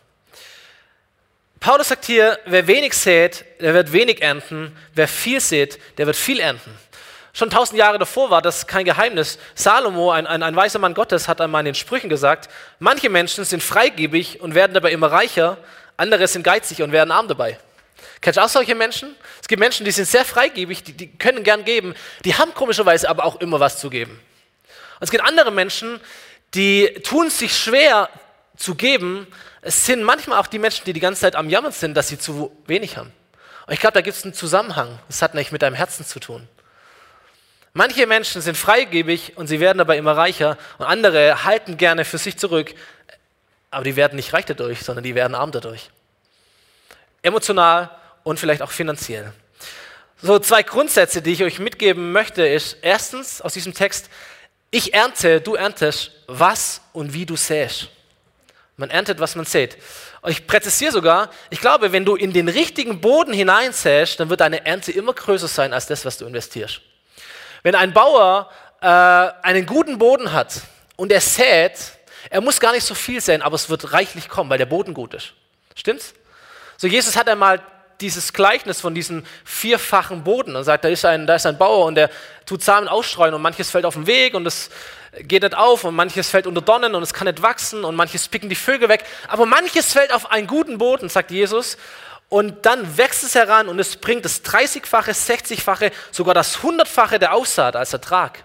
Paulus 1.61 1.89
sagt 1.89 2.05
hier, 2.05 2.39
wer 2.45 2.67
wenig 2.67 2.93
sät, 2.93 3.45
der 3.61 3.73
wird 3.73 3.93
wenig 3.93 4.21
ernten, 4.21 4.77
wer 4.93 5.09
viel 5.09 5.41
sät, 5.41 5.79
der 5.97 6.07
wird 6.07 6.17
viel 6.17 6.39
ernten. 6.39 6.77
Schon 7.33 7.51
tausend 7.51 7.79
Jahre 7.79 7.99
davor 7.99 8.31
war 8.31 8.43
das 8.43 8.67
kein 8.67 8.85
Geheimnis. 8.85 9.39
Salomo, 9.55 10.11
ein, 10.13 10.27
ein, 10.27 10.43
ein 10.43 10.55
weiser 10.55 10.79
Mann 10.79 10.95
Gottes, 10.95 11.27
hat 11.27 11.41
einmal 11.41 11.63
in 11.63 11.65
den 11.65 11.75
Sprüchen 11.75 12.09
gesagt, 12.09 12.49
manche 12.79 13.09
Menschen 13.09 13.45
sind 13.45 13.63
freigebig 13.63 14.41
und 14.41 14.55
werden 14.55 14.75
dabei 14.75 14.93
immer 14.93 15.11
reicher, 15.11 15.57
andere 15.97 16.29
sind 16.29 16.43
geizig 16.43 16.83
und 16.83 16.93
werden 16.93 17.11
arm 17.11 17.27
dabei. 17.27 17.59
Kennst 18.21 18.37
du 18.37 18.43
auch 18.43 18.49
solche 18.49 18.75
Menschen? 18.75 19.17
Es 19.41 19.49
gibt 19.49 19.59
Menschen, 19.59 19.85
die 19.85 19.91
sind 19.91 20.07
sehr 20.07 20.25
freigebig, 20.25 20.83
die, 20.85 20.93
die 20.93 21.17
können 21.17 21.43
gern 21.43 21.65
geben, 21.65 21.95
die 22.25 22.35
haben 22.35 22.55
komischerweise 22.55 23.09
aber 23.09 23.25
auch 23.25 23.41
immer 23.41 23.59
was 23.59 23.81
zu 23.81 23.91
geben. 23.91 24.21
Und 25.01 25.05
es 25.05 25.11
gibt 25.11 25.25
andere 25.25 25.51
Menschen, 25.51 26.01
die 26.55 26.95
tun 27.03 27.31
sich 27.31 27.57
schwer 27.57 28.09
zu 28.57 28.75
geben. 28.75 29.27
Es 29.61 29.87
sind 29.87 30.03
manchmal 30.03 30.39
auch 30.39 30.47
die 30.47 30.59
Menschen, 30.59 30.85
die 30.85 30.93
die 30.93 31.01
ganze 31.01 31.23
Zeit 31.23 31.37
am 31.37 31.51
Jammern 31.51 31.73
sind, 31.73 31.95
dass 31.95 32.09
sie 32.09 32.19
zu 32.19 32.57
wenig 32.67 32.97
haben. 32.97 33.13
Und 33.67 33.73
ich 33.73 33.81
glaube, 33.81 33.95
da 33.95 34.01
gibt 34.03 34.17
es 34.17 34.25
einen 34.25 34.35
Zusammenhang. 34.35 34.99
Das 35.09 35.23
hat 35.23 35.35
nicht 35.35 35.53
mit 35.53 35.63
deinem 35.63 35.75
Herzen 35.75 36.05
zu 36.05 36.21
tun. 36.21 36.49
Manche 37.73 38.07
Menschen 38.07 38.41
sind 38.41 38.57
freigebig 38.57 39.37
und 39.37 39.49
sie 39.49 39.59
werden 39.59 39.79
dabei 39.79 39.97
immer 39.97 40.17
reicher 40.17 40.57
und 40.79 40.87
andere 40.87 41.45
halten 41.45 41.77
gerne 41.77 42.05
für 42.05 42.19
sich 42.19 42.37
zurück, 42.37 42.73
aber 43.73 43.83
die 43.83 43.97
werden 43.97 44.15
nicht 44.15 44.33
reich 44.33 44.45
dadurch, 44.45 44.83
sondern 44.83 45.03
die 45.03 45.17
werden 45.17 45.35
arm 45.35 45.51
dadurch. 45.51 45.91
Emotional 47.23 47.91
und 48.23 48.39
vielleicht 48.39 48.63
auch 48.63 48.71
finanziell. 48.71 49.33
So 50.23 50.39
zwei 50.39 50.63
Grundsätze, 50.63 51.21
die 51.21 51.33
ich 51.33 51.43
euch 51.43 51.59
mitgeben 51.59 52.13
möchte, 52.13 52.47
ist 52.47 52.77
erstens 52.83 53.41
aus 53.41 53.55
diesem 53.55 53.75
Text, 53.75 54.09
ich 54.75 54.93
ernte, 54.93 55.41
du 55.41 55.55
erntest, 55.55 56.11
was 56.27 56.81
und 56.93 57.15
wie 57.15 57.25
du 57.25 57.37
säst. 57.37 57.89
Man 58.77 58.91
erntet, 58.91 59.21
was 59.21 59.37
man 59.37 59.45
sät. 59.45 59.79
Ich 60.27 60.49
präzisiere 60.49 60.91
sogar, 60.91 61.31
ich 61.49 61.61
glaube, 61.61 61.93
wenn 61.93 62.05
du 62.05 62.17
in 62.17 62.33
den 62.33 62.49
richtigen 62.49 63.01
Boden 63.01 63.33
hineinsäst, 63.33 64.19
dann 64.19 64.31
wird 64.31 64.41
deine 64.41 64.67
Ernte 64.67 64.91
immer 64.91 65.13
größer 65.13 65.47
sein 65.47 65.73
als 65.73 65.87
das, 65.87 66.05
was 66.05 66.19
du 66.19 66.27
investierst. 66.27 66.81
Wenn 67.63 67.77
ein 67.77 67.93
Bauer 67.93 68.51
äh, 68.81 68.87
einen 68.87 69.65
guten 69.65 69.99
Boden 69.99 70.33
hat 70.33 70.63
und 70.97 71.13
er 71.13 71.21
sät, 71.21 71.79
er 72.29 72.41
muss 72.41 72.59
gar 72.59 72.73
nicht 72.73 72.85
so 72.85 72.95
viel 72.95 73.21
säen, 73.21 73.43
aber 73.43 73.55
es 73.55 73.69
wird 73.69 73.93
reichlich 73.93 74.29
kommen, 74.29 74.51
weil 74.51 74.59
der 74.59 74.67
Boden 74.67 74.93
gut 74.93 75.15
ist. 75.15 75.35
Stimmt's? 75.77 76.15
So, 76.79 76.89
Jesus 76.89 77.15
hat 77.15 77.29
einmal 77.29 77.63
dieses 78.01 78.33
Gleichnis 78.33 78.81
von 78.81 78.95
diesem 78.95 79.25
vierfachen 79.45 80.25
Boden 80.25 80.57
und 80.57 80.65
sagt, 80.65 80.85
da 80.85 80.89
ist, 80.89 81.05
ein, 81.05 81.27
da 81.27 81.37
ist 81.37 81.47
ein 81.47 81.59
Bauer 81.59 81.87
und 81.87 81.95
der 81.95 82.11
tut 82.47 82.63
Samen 82.63 82.89
ausstreuen 82.89 83.35
und 83.35 83.43
manches 83.43 83.71
fällt 83.71 83.85
auf 83.85 83.95
den 83.95 84.07
Weg 84.07 84.35
und 84.35 84.47
es 84.47 84.71
geht 85.21 85.43
nicht 85.43 85.57
auf 85.57 85.85
und 85.85 85.95
manches 85.95 86.29
fällt 86.29 86.47
unter 86.47 86.61
Donnen 86.61 86.95
und 86.95 87.03
es 87.03 87.15
kann 87.15 87.27
nicht 87.27 87.43
wachsen 87.43 87.85
und 87.85 87.95
manches 87.95 88.29
picken 88.29 88.49
die 88.49 88.57
Vögel 88.57 88.89
weg, 88.89 89.05
aber 89.29 89.47
manches 89.47 89.93
fällt 89.93 90.13
auf 90.13 90.31
einen 90.31 90.47
guten 90.47 90.79
Boden, 90.79 91.09
sagt 91.09 91.31
Jesus. 91.31 91.77
Und 92.29 92.67
dann 92.67 92.97
wächst 92.97 93.23
es 93.23 93.35
heran 93.35 93.69
und 93.69 93.79
es 93.79 93.97
bringt 93.97 94.25
das 94.25 94.45
30-fache, 94.45 95.13
60-fache, 95.13 95.93
sogar 96.11 96.35
das 96.35 96.59
100-fache 96.59 97.19
der 97.19 97.33
Aussaat 97.33 97.77
als 97.77 97.93
Ertrag. 97.93 98.45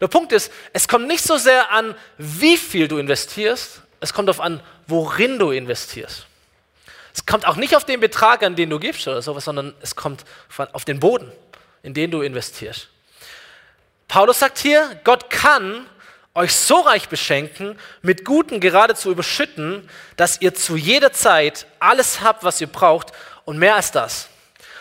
Der 0.00 0.08
Punkt 0.08 0.32
ist, 0.32 0.50
es 0.72 0.88
kommt 0.88 1.06
nicht 1.06 1.22
so 1.22 1.36
sehr 1.36 1.70
an, 1.70 1.94
wie 2.18 2.56
viel 2.56 2.88
du 2.88 2.98
investierst, 2.98 3.82
es 4.00 4.12
kommt 4.12 4.28
darauf 4.28 4.40
an, 4.40 4.60
worin 4.88 5.38
du 5.38 5.52
investierst. 5.52 6.26
Es 7.14 7.26
kommt 7.26 7.46
auch 7.46 7.56
nicht 7.56 7.76
auf 7.76 7.84
den 7.84 8.00
Betrag 8.00 8.42
an, 8.42 8.56
den 8.56 8.70
du 8.70 8.78
gibst 8.78 9.06
oder 9.06 9.22
sowas, 9.22 9.44
sondern 9.44 9.74
es 9.80 9.96
kommt 9.96 10.24
auf 10.72 10.84
den 10.84 11.00
Boden, 11.00 11.30
in 11.82 11.94
den 11.94 12.10
du 12.10 12.22
investierst. 12.22 12.88
Paulus 14.08 14.38
sagt 14.38 14.58
hier, 14.58 15.00
Gott 15.04 15.30
kann 15.30 15.86
euch 16.34 16.54
so 16.54 16.80
reich 16.80 17.08
beschenken, 17.08 17.78
mit 18.00 18.24
Guten 18.24 18.60
geradezu 18.60 19.10
überschütten, 19.10 19.88
dass 20.16 20.40
ihr 20.40 20.54
zu 20.54 20.76
jeder 20.76 21.12
Zeit 21.12 21.66
alles 21.78 22.22
habt, 22.22 22.42
was 22.42 22.60
ihr 22.60 22.66
braucht 22.66 23.12
und 23.44 23.58
mehr 23.58 23.76
als 23.76 23.90
das. 23.90 24.28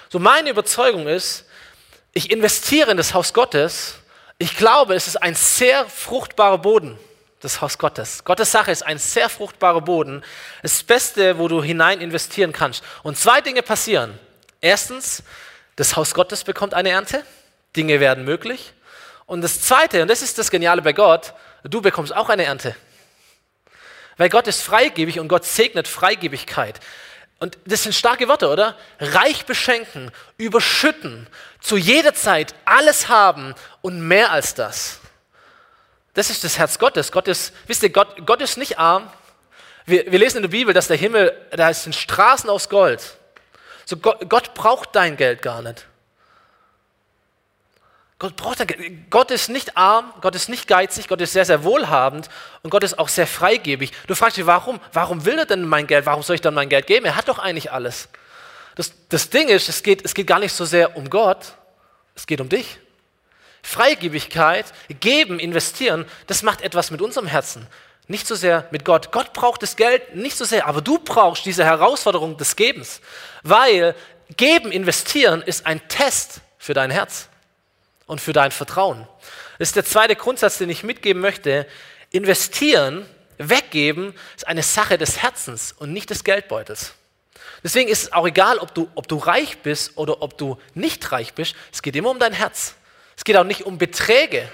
So 0.09 0.19
meine 0.19 0.49
Überzeugung 0.49 1.07
ist, 1.07 1.45
ich 2.13 2.31
investiere 2.31 2.91
in 2.91 2.97
das 2.97 3.13
Haus 3.13 3.33
Gottes. 3.33 3.95
Ich 4.37 4.57
glaube, 4.57 4.95
es 4.95 5.07
ist 5.07 5.17
ein 5.17 5.35
sehr 5.35 5.85
fruchtbarer 5.85 6.57
Boden 6.57 6.97
das 7.41 7.59
Haus 7.59 7.77
Gottes. 7.77 8.23
Gottes 8.23 8.51
Sache 8.51 8.71
ist 8.71 8.83
ein 8.83 8.97
sehr 8.97 9.27
fruchtbarer 9.27 9.81
Boden. 9.81 10.23
Das 10.61 10.83
Beste, 10.83 11.37
wo 11.37 11.47
du 11.47 11.61
hinein 11.61 11.99
investieren 11.99 12.53
kannst. 12.53 12.83
Und 13.03 13.17
zwei 13.17 13.41
Dinge 13.41 13.63
passieren. 13.63 14.17
Erstens, 14.61 15.23
das 15.75 15.95
Haus 15.95 16.13
Gottes 16.13 16.43
bekommt 16.43 16.73
eine 16.73 16.89
Ernte. 16.89 17.23
Dinge 17.75 17.99
werden 17.99 18.23
möglich. 18.23 18.73
Und 19.25 19.41
das 19.41 19.61
Zweite, 19.61 20.03
und 20.03 20.07
das 20.07 20.21
ist 20.21 20.37
das 20.37 20.51
Geniale 20.51 20.81
bei 20.81 20.93
Gott, 20.93 21.33
du 21.63 21.81
bekommst 21.81 22.15
auch 22.15 22.29
eine 22.29 22.45
Ernte. 22.45 22.75
Weil 24.17 24.29
Gott 24.29 24.47
ist 24.47 24.61
freigebig 24.61 25.19
und 25.19 25.27
Gott 25.27 25.45
segnet 25.45 25.87
Freigebigkeit. 25.87 26.79
Und 27.39 27.57
das 27.65 27.83
sind 27.83 27.95
starke 27.95 28.27
Worte, 28.27 28.49
oder? 28.49 28.77
Reich 28.99 29.47
beschenken, 29.47 30.11
überschütten, 30.37 31.27
zu 31.59 31.75
jeder 31.75 32.13
Zeit 32.13 32.53
alles 32.65 33.09
haben 33.09 33.55
und 33.81 33.99
mehr 33.99 34.31
als 34.31 34.53
das. 34.53 35.00
Das 36.13 36.29
ist 36.29 36.43
das 36.43 36.57
Herz 36.57 36.77
Gottes. 36.77 37.11
Gott 37.11 37.27
wisst 37.27 37.83
ihr, 37.83 37.89
Gott, 37.89 38.25
Gott 38.25 38.41
ist 38.41 38.57
nicht 38.57 38.77
arm. 38.77 39.09
Wir, 39.85 40.11
wir 40.11 40.19
lesen 40.19 40.37
in 40.37 40.43
der 40.43 40.49
Bibel, 40.49 40.73
dass 40.73 40.87
der 40.87 40.97
Himmel, 40.97 41.35
da 41.51 41.73
sind 41.73 41.95
Straßen 41.95 42.49
aus 42.49 42.69
Gold. 42.69 43.17
So 43.85 43.97
Gott, 43.97 44.29
Gott 44.29 44.53
braucht 44.53 44.95
dein 44.95 45.17
Geld 45.17 45.41
gar 45.41 45.61
nicht. 45.61 45.85
Gott 48.19 48.35
braucht 48.35 48.59
dein 48.59 48.67
Geld. 48.67 49.09
Gott 49.09 49.31
ist 49.31 49.49
nicht 49.49 49.77
arm, 49.77 50.13
Gott 50.21 50.35
ist 50.35 50.47
nicht 50.47 50.67
geizig, 50.67 51.07
Gott 51.07 51.21
ist 51.21 51.33
sehr, 51.33 51.45
sehr 51.45 51.63
wohlhabend 51.63 52.29
und 52.61 52.69
Gott 52.69 52.83
ist 52.83 52.99
auch 52.99 53.07
sehr 53.07 53.25
freigebig. 53.25 53.91
Du 54.07 54.13
fragst 54.13 54.37
dich, 54.37 54.45
warum? 54.45 54.79
Warum 54.93 55.25
will 55.25 55.39
er 55.39 55.45
denn 55.45 55.65
mein 55.65 55.87
Geld? 55.87 56.05
Warum 56.05 56.21
soll 56.21 56.35
ich 56.35 56.41
dann 56.41 56.53
mein 56.53 56.69
Geld 56.69 56.87
geben? 56.87 57.05
Er 57.05 57.15
hat 57.15 57.27
doch 57.27 57.39
eigentlich 57.39 57.71
alles. 57.71 58.09
Das, 58.75 58.93
das 59.09 59.29
Ding 59.29 59.49
ist, 59.49 59.69
es 59.69 59.81
geht, 59.81 60.05
es 60.05 60.13
geht 60.13 60.27
gar 60.27 60.39
nicht 60.39 60.53
so 60.53 60.65
sehr 60.65 60.95
um 60.95 61.09
Gott, 61.09 61.53
es 62.15 62.27
geht 62.27 62.39
um 62.41 62.49
dich. 62.49 62.79
Freigebigkeit, 63.63 64.65
geben, 64.99 65.39
investieren, 65.39 66.05
das 66.27 66.43
macht 66.43 66.61
etwas 66.61 66.91
mit 66.91 67.01
unserem 67.01 67.27
Herzen. 67.27 67.67
Nicht 68.07 68.27
so 68.27 68.35
sehr 68.35 68.67
mit 68.71 68.83
Gott. 68.83 69.11
Gott 69.11 69.33
braucht 69.33 69.61
das 69.63 69.75
Geld 69.75 70.15
nicht 70.15 70.35
so 70.35 70.43
sehr, 70.43 70.67
aber 70.67 70.81
du 70.81 70.99
brauchst 70.99 71.45
diese 71.45 71.63
Herausforderung 71.63 72.37
des 72.37 72.55
Gebens. 72.55 72.99
Weil 73.43 73.95
geben, 74.35 74.71
investieren 74.71 75.41
ist 75.41 75.65
ein 75.65 75.87
Test 75.87 76.41
für 76.57 76.73
dein 76.73 76.91
Herz 76.91 77.29
und 78.07 78.19
für 78.19 78.33
dein 78.33 78.51
Vertrauen. 78.51 79.07
Das 79.59 79.69
ist 79.69 79.75
der 79.75 79.85
zweite 79.85 80.15
Grundsatz, 80.15 80.57
den 80.57 80.69
ich 80.69 80.83
mitgeben 80.83 81.21
möchte. 81.21 81.67
Investieren, 82.09 83.05
weggeben, 83.37 84.13
ist 84.35 84.47
eine 84.47 84.63
Sache 84.63 84.97
des 84.97 85.21
Herzens 85.21 85.71
und 85.71 85.93
nicht 85.93 86.09
des 86.09 86.23
Geldbeutels. 86.23 86.93
Deswegen 87.63 87.89
ist 87.89 88.03
es 88.03 88.13
auch 88.13 88.27
egal, 88.27 88.57
ob 88.57 88.73
du, 88.73 88.89
ob 88.95 89.07
du 89.07 89.17
reich 89.17 89.59
bist 89.59 89.97
oder 89.97 90.21
ob 90.21 90.37
du 90.37 90.57
nicht 90.73 91.11
reich 91.11 91.33
bist. 91.33 91.55
Es 91.71 91.81
geht 91.81 91.95
immer 91.95 92.09
um 92.09 92.19
dein 92.19 92.33
Herz. 92.33 92.75
Es 93.21 93.23
geht 93.23 93.37
auch 93.37 93.43
nicht 93.43 93.67
um 93.67 93.77
Beträge, 93.77 94.49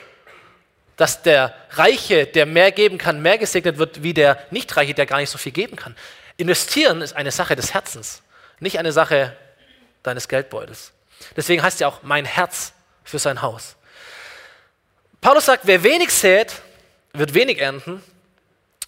dass 0.97 1.21
der 1.21 1.55
Reiche, 1.69 2.25
der 2.25 2.45
mehr 2.45 2.73
geben 2.73 2.97
kann, 2.97 3.21
mehr 3.21 3.37
gesegnet 3.37 3.77
wird, 3.77 4.03
wie 4.03 4.13
der 4.13 4.45
Nichtreiche, 4.51 4.93
der 4.93 5.05
gar 5.05 5.19
nicht 5.19 5.29
so 5.29 5.37
viel 5.37 5.53
geben 5.53 5.77
kann. 5.77 5.95
Investieren 6.35 7.01
ist 7.01 7.15
eine 7.15 7.31
Sache 7.31 7.55
des 7.55 7.73
Herzens, 7.73 8.23
nicht 8.59 8.77
eine 8.77 8.91
Sache 8.91 9.33
deines 10.03 10.27
Geldbeutels. 10.27 10.91
Deswegen 11.37 11.63
heißt 11.63 11.79
ja 11.79 11.87
auch 11.87 12.03
mein 12.03 12.25
Herz 12.25 12.73
für 13.05 13.19
sein 13.19 13.41
Haus. 13.41 13.77
Paulus 15.21 15.45
sagt, 15.45 15.65
wer 15.65 15.81
wenig 15.83 16.09
sät, 16.09 16.51
wird 17.13 17.33
wenig 17.33 17.61
ernten 17.61 18.03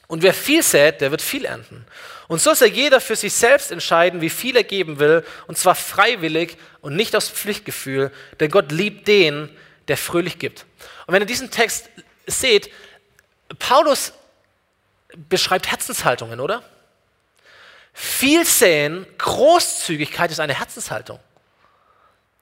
und 0.07 0.23
wer 0.23 0.33
viel 0.33 0.61
sät, 0.61 0.99
der 0.99 1.11
wird 1.11 1.21
viel 1.21 1.45
ernten. 1.45 1.85
Und 2.27 2.41
so 2.41 2.53
soll 2.53 2.67
jeder 2.67 2.99
für 2.99 3.15
sich 3.15 3.31
selbst 3.31 3.71
entscheiden, 3.71 4.19
wie 4.19 4.29
viel 4.29 4.57
er 4.57 4.65
geben 4.65 4.99
will, 4.99 5.23
und 5.47 5.57
zwar 5.57 5.75
freiwillig 5.75 6.57
und 6.81 6.97
nicht 6.97 7.15
aus 7.15 7.29
Pflichtgefühl, 7.29 8.11
denn 8.41 8.51
Gott 8.51 8.73
liebt 8.73 9.07
den, 9.07 9.49
der 9.89 9.97
fröhlich 9.97 10.39
gibt. 10.39 10.65
Und 11.05 11.13
wenn 11.13 11.21
ihr 11.21 11.25
diesen 11.25 11.51
Text 11.51 11.89
seht, 12.27 12.71
Paulus 13.57 14.13
beschreibt 15.15 15.67
Herzenshaltungen, 15.69 16.39
oder? 16.39 16.63
Viel 17.93 18.45
säen, 18.45 19.05
Großzügigkeit 19.17 20.31
ist 20.31 20.39
eine 20.39 20.53
Herzenshaltung. 20.53 21.19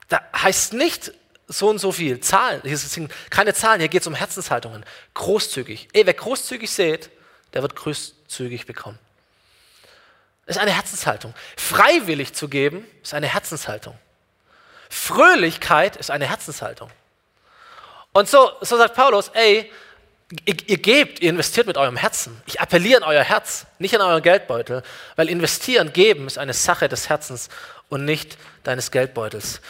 Da 0.08 0.22
heißt 0.36 0.74
nicht 0.74 1.12
so 1.48 1.68
und 1.70 1.78
so 1.78 1.92
viel 1.92 2.20
Zahlen, 2.20 2.60
hier 2.62 2.76
sind 2.76 3.12
keine 3.30 3.54
Zahlen, 3.54 3.80
hier 3.80 3.88
geht 3.88 4.02
es 4.02 4.06
um 4.06 4.14
Herzenshaltungen. 4.14 4.84
Großzügig. 5.14 5.88
Ey, 5.94 6.04
wer 6.04 6.14
großzügig 6.14 6.70
sät, 6.70 7.10
der 7.54 7.62
wird 7.62 7.74
großzügig 7.74 8.66
bekommen. 8.66 8.98
Das 10.44 10.56
ist 10.56 10.62
eine 10.62 10.72
Herzenshaltung. 10.72 11.34
Freiwillig 11.56 12.34
zu 12.34 12.48
geben, 12.48 12.86
ist 13.02 13.14
eine 13.14 13.26
Herzenshaltung. 13.26 13.98
Fröhlichkeit 14.90 15.96
ist 15.96 16.10
eine 16.10 16.26
Herzenshaltung. 16.26 16.90
Und 18.12 18.28
so, 18.28 18.50
so 18.60 18.76
sagt 18.76 18.94
Paulus, 18.94 19.30
ey, 19.34 19.70
ihr, 20.44 20.56
ihr, 20.66 20.78
gebt, 20.78 21.20
ihr 21.20 21.30
investiert 21.30 21.66
mit 21.66 21.76
eurem 21.76 21.96
Herzen. 21.96 22.40
Ich 22.46 22.60
appelliere 22.60 23.02
an 23.02 23.08
euer 23.08 23.22
Herz, 23.22 23.66
nicht 23.78 23.94
an 23.94 24.00
euren 24.00 24.22
Geldbeutel, 24.22 24.82
weil 25.16 25.28
investieren, 25.28 25.92
geben 25.92 26.26
ist 26.26 26.38
eine 26.38 26.54
Sache 26.54 26.88
des 26.88 27.08
Herzens 27.08 27.48
und 27.88 28.04
nicht 28.04 28.38
deines 28.64 28.90
Geldbeutels. 28.90 29.60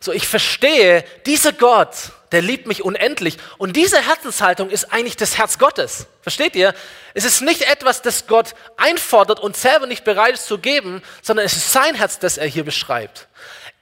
So, 0.00 0.12
ich 0.12 0.28
verstehe, 0.28 1.04
dieser 1.26 1.52
Gott, 1.52 2.12
der 2.30 2.40
liebt 2.40 2.68
mich 2.68 2.84
unendlich. 2.84 3.38
Und 3.56 3.74
diese 3.74 4.00
Herzenshaltung 4.00 4.70
ist 4.70 4.92
eigentlich 4.92 5.16
das 5.16 5.38
Herz 5.38 5.58
Gottes. 5.58 6.06
Versteht 6.22 6.54
ihr? 6.54 6.72
Es 7.14 7.24
ist 7.24 7.40
nicht 7.40 7.62
etwas, 7.62 8.02
das 8.02 8.28
Gott 8.28 8.54
einfordert 8.76 9.40
und 9.40 9.56
selber 9.56 9.86
nicht 9.86 10.04
bereit 10.04 10.34
ist 10.34 10.46
zu 10.46 10.58
geben, 10.58 11.02
sondern 11.20 11.46
es 11.46 11.54
ist 11.54 11.72
sein 11.72 11.96
Herz, 11.96 12.20
das 12.20 12.38
er 12.38 12.46
hier 12.46 12.64
beschreibt. 12.64 13.26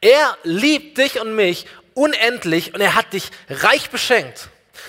Er 0.01 0.39
liebt 0.43 0.97
dich 0.97 1.21
und 1.21 1.35
mich 1.35 1.67
unendlich 1.97 2.75
und 2.75 2.81
er 2.81 2.95
hat 2.95 3.13
dich 3.13 3.31
reich 3.49 3.91
beschenkt. 3.91 4.49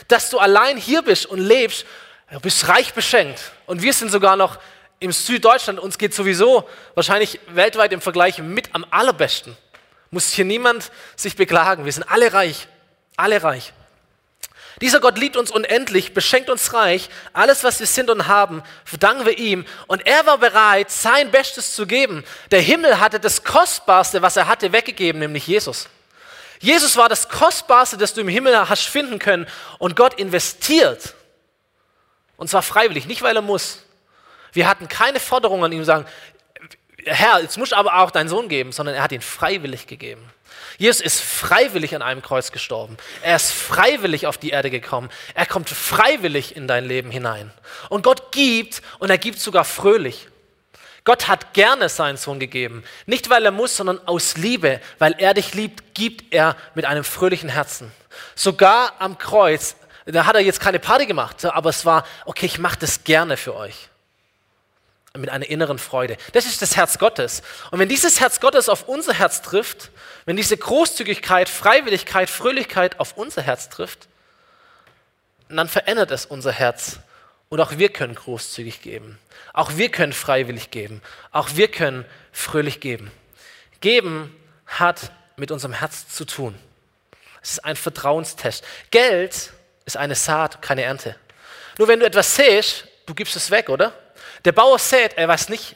Dass 0.10 0.30
du 0.30 0.38
allein 0.38 0.78
hier 0.78 1.02
bist 1.02 1.26
und 1.26 1.40
lebst, 1.40 1.86
du 2.32 2.40
bist 2.42 2.68
reich 2.68 2.94
beschenkt. 2.94 3.52
Und 3.66 3.82
wir 3.82 3.94
sind 3.94 4.12
sogar 4.12 4.36
noch 4.36 4.60
im 5.00 5.12
Süddeutschland, 5.12 5.80
uns 5.80 5.98
geht 5.98 6.14
sowieso 6.14 6.68
wahrscheinlich 6.96 7.40
weltweit 7.48 7.94
im 7.94 8.02
Vergleich 8.02 8.40
mit 8.40 8.76
am 8.76 8.86
allerbesten. 8.90 9.56
Muss 10.12 10.32
hier 10.32 10.46
niemand 10.46 10.92
sich 11.16 11.36
beklagen. 11.36 11.86
Wir 11.86 11.92
sind 11.92 12.04
alle 12.04 12.34
reich. 12.34 12.68
Alle 13.16 13.42
reich. 13.42 13.74
Dieser 14.82 15.00
Gott 15.00 15.18
liebt 15.18 15.38
uns 15.38 15.50
unendlich, 15.50 16.14
beschenkt 16.14 16.50
uns 16.50 16.74
reich. 16.74 17.10
Alles, 17.34 17.64
was 17.64 17.80
wir 17.80 17.88
sind 17.88 18.10
und 18.10 18.28
haben, 18.28 18.62
verdanken 18.86 19.26
wir 19.26 19.38
ihm. 19.38 19.66
Und 19.88 20.06
er 20.06 20.26
war 20.26 20.38
bereit, 20.38 20.92
sein 20.92 21.32
Bestes 21.32 21.74
zu 21.74 21.88
geben. 21.88 22.24
Der 22.52 22.62
Himmel 22.62 23.00
hatte 23.00 23.20
das 23.20 23.44
Kostbarste, 23.44 24.22
was 24.22 24.38
er 24.38 24.48
hatte, 24.48 24.72
weggegeben, 24.72 25.20
nämlich 25.20 25.48
Jesus. 25.48 25.90
Jesus 26.60 26.98
war 26.98 27.10
das 27.10 27.30
Kostbarste, 27.30 27.98
das 27.98 28.14
du 28.14 28.22
im 28.22 28.28
Himmel 28.28 28.70
hast 28.70 28.88
finden 28.88 29.20
können. 29.20 29.48
Und 29.80 29.96
Gott 29.96 30.16
investiert. 30.16 31.14
Und 32.36 32.50
zwar 32.50 32.62
freiwillig, 32.62 33.08
nicht 33.08 33.22
weil 33.22 33.36
er 33.36 33.42
muss. 33.42 33.84
Wir 34.54 34.68
hatten 34.68 34.88
keine 34.88 35.20
Forderungen 35.20 35.66
an 35.66 35.72
ihm, 35.72 35.84
sagen, 35.84 36.06
Herr, 37.06 37.40
jetzt 37.42 37.58
musst 37.58 37.72
du 37.72 37.76
aber 37.76 38.00
auch 38.00 38.12
deinen 38.12 38.28
Sohn 38.28 38.50
geben, 38.50 38.72
sondern 38.72 38.96
er 38.96 39.04
hat 39.04 39.12
ihn 39.12 39.22
freiwillig 39.22 39.88
gegeben. 39.88 40.24
Jesus 40.78 41.02
ist 41.02 41.22
freiwillig 41.22 41.96
an 41.96 42.02
einem 42.02 42.22
Kreuz 42.22 42.52
gestorben. 42.52 42.98
Er 43.24 43.36
ist 43.36 43.52
freiwillig 43.52 44.28
auf 44.28 44.38
die 44.38 44.52
Erde 44.52 44.70
gekommen. 44.70 45.10
Er 45.34 45.46
kommt 45.46 45.70
freiwillig 45.70 46.56
in 46.56 46.68
dein 46.68 46.86
Leben 46.86 47.10
hinein. 47.10 47.52
Und 47.90 48.04
Gott 48.04 48.32
gibt 48.32 48.82
und 49.00 49.10
er 49.10 49.18
gibt 49.18 49.40
sogar 49.40 49.66
fröhlich. 49.66 50.28
Gott 51.08 51.30
hat 51.30 51.54
gerne 51.54 51.88
seinen 51.88 52.18
Sohn 52.18 52.38
gegeben. 52.38 52.84
Nicht 53.06 53.30
weil 53.30 53.46
er 53.46 53.52
muss, 53.52 53.78
sondern 53.78 54.06
aus 54.10 54.36
Liebe. 54.36 54.82
Weil 55.00 55.16
er 55.18 55.34
dich 55.34 55.54
liebt, 55.54 55.96
gibt 55.96 56.34
er 56.34 56.58
mit 56.76 56.84
einem 56.84 57.06
fröhlichen 57.06 57.48
Herzen. 57.48 57.94
Sogar 58.36 58.92
am 59.00 59.18
Kreuz, 59.18 59.78
da 60.06 60.26
hat 60.26 60.36
er 60.36 60.42
jetzt 60.42 60.60
keine 60.60 60.80
Party 60.80 61.06
gemacht, 61.06 61.46
aber 61.46 61.70
es 61.70 61.86
war, 61.86 62.06
okay, 62.26 62.46
ich 62.46 62.60
mache 62.60 62.78
das 62.80 63.06
gerne 63.06 63.38
für 63.38 63.56
euch. 63.56 63.88
Mit 65.16 65.30
einer 65.30 65.50
inneren 65.50 65.80
Freude. 65.80 66.18
Das 66.34 66.46
ist 66.46 66.62
das 66.62 66.76
Herz 66.76 66.98
Gottes. 67.00 67.42
Und 67.72 67.80
wenn 67.80 67.88
dieses 67.88 68.20
Herz 68.20 68.42
Gottes 68.42 68.68
auf 68.68 68.90
unser 68.90 69.14
Herz 69.14 69.42
trifft, 69.42 69.92
wenn 70.26 70.36
diese 70.36 70.58
Großzügigkeit, 70.58 71.48
Freiwilligkeit, 71.48 72.30
Fröhlichkeit 72.30 73.00
auf 73.00 73.16
unser 73.16 73.44
Herz 73.44 73.70
trifft, 73.70 74.10
dann 75.48 75.70
verändert 75.70 76.12
es 76.12 76.26
unser 76.26 76.52
Herz. 76.52 77.00
Und 77.50 77.62
auch 77.62 77.78
wir 77.78 77.90
können 77.90 78.16
großzügig 78.16 78.82
geben. 78.82 79.20
Auch 79.54 79.78
wir 79.78 79.90
können 79.90 80.14
freiwillig 80.14 80.72
geben. 80.72 81.02
Auch 81.32 81.50
wir 81.56 81.70
können 81.70 82.06
fröhlich 82.32 82.80
geben. 82.80 83.12
Geben 83.80 84.36
hat 84.66 85.12
mit 85.38 85.52
unserem 85.52 85.74
Herz 85.74 86.10
zu 86.10 86.26
tun. 86.26 86.56
Es 87.42 87.52
ist 87.52 87.66
ein 87.66 87.76
Vertrauenstest. 87.76 88.66
Geld 88.92 89.54
ist 89.86 89.98
eine 89.98 90.16
Saat, 90.16 90.62
keine 90.62 90.82
Ernte. 90.82 91.16
Nur 91.78 91.88
wenn 91.88 92.00
du 92.00 92.06
etwas 92.06 92.36
säst, 92.36 92.88
du 93.06 93.14
gibst 93.14 93.36
es 93.36 93.52
weg, 93.52 93.70
oder? 93.70 93.94
Der 94.44 94.52
Bauer 94.52 94.80
sät, 94.80 95.18
er 95.18 95.28
weiß 95.28 95.50
nicht, 95.50 95.76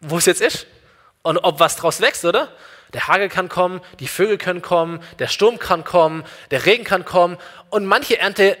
wo 0.00 0.18
es 0.18 0.26
jetzt 0.26 0.40
ist 0.40 0.66
und 1.22 1.38
ob 1.38 1.60
was 1.60 1.76
draus 1.76 2.00
wächst, 2.00 2.24
oder? 2.24 2.54
Der 2.92 3.08
Hagel 3.08 3.28
kann 3.28 3.48
kommen, 3.48 3.80
die 4.00 4.08
Vögel 4.08 4.36
können 4.36 4.60
kommen, 4.60 5.02
der 5.18 5.28
Sturm 5.28 5.58
kann 5.58 5.82
kommen, 5.82 6.24
der 6.50 6.66
Regen 6.66 6.84
kann 6.84 7.04
kommen 7.04 7.38
und 7.70 7.86
manche 7.86 8.18
Ernte 8.18 8.58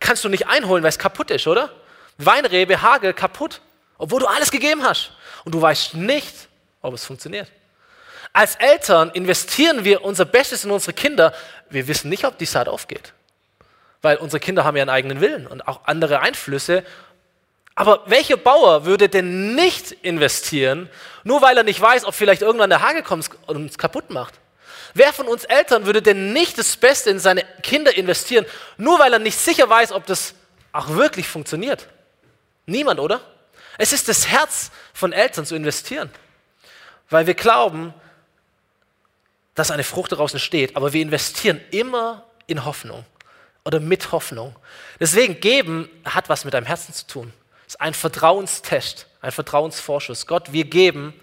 kannst 0.00 0.24
du 0.24 0.28
nicht 0.28 0.48
einholen, 0.48 0.82
weil 0.82 0.88
es 0.88 0.98
kaputt 0.98 1.30
ist, 1.30 1.46
oder? 1.46 1.70
Weinrebe, 2.18 2.82
Hagel 2.82 3.12
kaputt, 3.14 3.60
obwohl 3.98 4.20
du 4.20 4.26
alles 4.26 4.50
gegeben 4.50 4.82
hast. 4.82 5.12
Und 5.44 5.54
du 5.54 5.62
weißt 5.62 5.94
nicht, 5.94 6.34
ob 6.82 6.94
es 6.94 7.04
funktioniert. 7.04 7.50
Als 8.32 8.56
Eltern 8.56 9.10
investieren 9.10 9.84
wir 9.84 10.04
unser 10.04 10.24
Bestes 10.24 10.64
in 10.64 10.70
unsere 10.70 10.92
Kinder. 10.92 11.34
Wir 11.68 11.88
wissen 11.88 12.08
nicht, 12.08 12.24
ob 12.24 12.38
die 12.38 12.46
Saat 12.46 12.68
aufgeht. 12.68 13.12
Weil 14.02 14.16
unsere 14.16 14.40
Kinder 14.40 14.64
haben 14.64 14.76
ja 14.76 14.82
einen 14.82 14.90
eigenen 14.90 15.20
Willen 15.20 15.46
und 15.46 15.66
auch 15.66 15.80
andere 15.84 16.20
Einflüsse. 16.20 16.84
Aber 17.74 18.02
welcher 18.06 18.36
Bauer 18.36 18.84
würde 18.84 19.08
denn 19.08 19.54
nicht 19.54 19.92
investieren, 19.92 20.88
nur 21.24 21.42
weil 21.42 21.56
er 21.56 21.64
nicht 21.64 21.80
weiß, 21.80 22.04
ob 22.04 22.14
vielleicht 22.14 22.42
irgendwann 22.42 22.70
der 22.70 22.82
Hagel 22.82 23.02
kommt 23.02 23.30
und 23.46 23.56
uns 23.56 23.78
kaputt 23.78 24.10
macht? 24.10 24.39
Wer 24.94 25.12
von 25.12 25.26
uns 25.28 25.44
Eltern 25.44 25.86
würde 25.86 26.02
denn 26.02 26.32
nicht 26.32 26.58
das 26.58 26.76
Beste 26.76 27.10
in 27.10 27.18
seine 27.18 27.44
Kinder 27.62 27.96
investieren, 27.96 28.46
nur 28.76 28.98
weil 28.98 29.12
er 29.12 29.18
nicht 29.18 29.38
sicher 29.38 29.68
weiß, 29.68 29.92
ob 29.92 30.06
das 30.06 30.34
auch 30.72 30.88
wirklich 30.90 31.28
funktioniert? 31.28 31.88
Niemand, 32.66 33.00
oder? 33.00 33.20
Es 33.78 33.92
ist 33.92 34.08
das 34.08 34.28
Herz 34.28 34.70
von 34.92 35.12
Eltern 35.12 35.46
zu 35.46 35.54
investieren, 35.54 36.10
weil 37.08 37.26
wir 37.26 37.34
glauben, 37.34 37.94
dass 39.54 39.70
eine 39.70 39.84
Frucht 39.84 40.12
daraus 40.12 40.32
entsteht, 40.32 40.76
aber 40.76 40.92
wir 40.92 41.02
investieren 41.02 41.60
immer 41.70 42.24
in 42.46 42.64
Hoffnung 42.64 43.04
oder 43.64 43.80
mit 43.80 44.12
Hoffnung. 44.12 44.56
Deswegen 44.98 45.40
geben 45.40 45.88
hat 46.04 46.28
was 46.28 46.44
mit 46.44 46.54
deinem 46.54 46.66
Herzen 46.66 46.94
zu 46.94 47.06
tun. 47.06 47.32
Es 47.66 47.74
ist 47.74 47.80
ein 47.80 47.94
Vertrauenstest, 47.94 49.06
ein 49.20 49.32
Vertrauensvorschuss. 49.32 50.26
Gott, 50.26 50.52
wir 50.52 50.64
geben, 50.64 51.14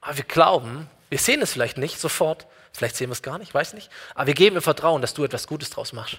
aber 0.00 0.16
wir 0.18 0.24
glauben, 0.24 0.88
wir 1.08 1.18
sehen 1.18 1.42
es 1.42 1.52
vielleicht 1.52 1.76
nicht 1.76 1.98
sofort, 1.98 2.46
vielleicht 2.72 2.96
sehen 2.96 3.08
wir 3.08 3.12
es 3.12 3.22
gar 3.22 3.38
nicht, 3.38 3.52
weiß 3.52 3.74
nicht, 3.74 3.90
aber 4.14 4.28
wir 4.28 4.34
geben 4.34 4.56
im 4.56 4.62
Vertrauen, 4.62 5.02
dass 5.02 5.14
du 5.14 5.24
etwas 5.24 5.46
Gutes 5.46 5.70
draus 5.70 5.92
machst. 5.92 6.18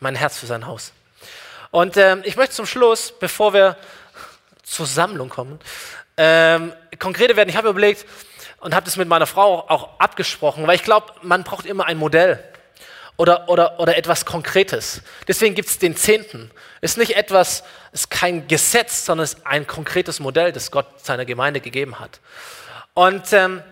Mein 0.00 0.14
Herz 0.14 0.38
für 0.38 0.46
sein 0.46 0.66
Haus. 0.66 0.92
Und 1.70 1.96
ähm, 1.96 2.22
ich 2.24 2.36
möchte 2.36 2.54
zum 2.54 2.66
Schluss, 2.66 3.12
bevor 3.18 3.54
wir 3.54 3.76
zur 4.62 4.86
Sammlung 4.86 5.28
kommen, 5.28 5.58
ähm, 6.16 6.72
konkrete 6.98 7.36
werden. 7.36 7.48
Ich 7.48 7.56
habe 7.56 7.68
überlegt 7.68 8.06
und 8.60 8.74
habe 8.74 8.84
das 8.84 8.96
mit 8.96 9.08
meiner 9.08 9.26
Frau 9.26 9.68
auch 9.68 9.98
abgesprochen, 9.98 10.66
weil 10.66 10.76
ich 10.76 10.84
glaube, 10.84 11.12
man 11.22 11.44
braucht 11.44 11.66
immer 11.66 11.86
ein 11.86 11.96
Modell 11.96 12.42
oder, 13.16 13.48
oder, 13.48 13.80
oder 13.80 13.96
etwas 13.96 14.24
Konkretes. 14.24 15.02
Deswegen 15.28 15.54
gibt 15.54 15.68
es 15.68 15.78
den 15.78 15.96
Zehnten. 15.96 16.50
Ist 16.80 16.98
nicht 16.98 17.16
etwas, 17.16 17.64
ist 17.92 18.10
kein 18.10 18.48
Gesetz, 18.48 19.04
sondern 19.04 19.24
ist 19.24 19.46
ein 19.46 19.66
konkretes 19.66 20.20
Modell, 20.20 20.52
das 20.52 20.70
Gott 20.70 20.86
seiner 21.04 21.24
Gemeinde 21.24 21.60
gegeben 21.60 22.00
hat. 22.00 22.20
Und 22.94 23.32
ähm, 23.32 23.62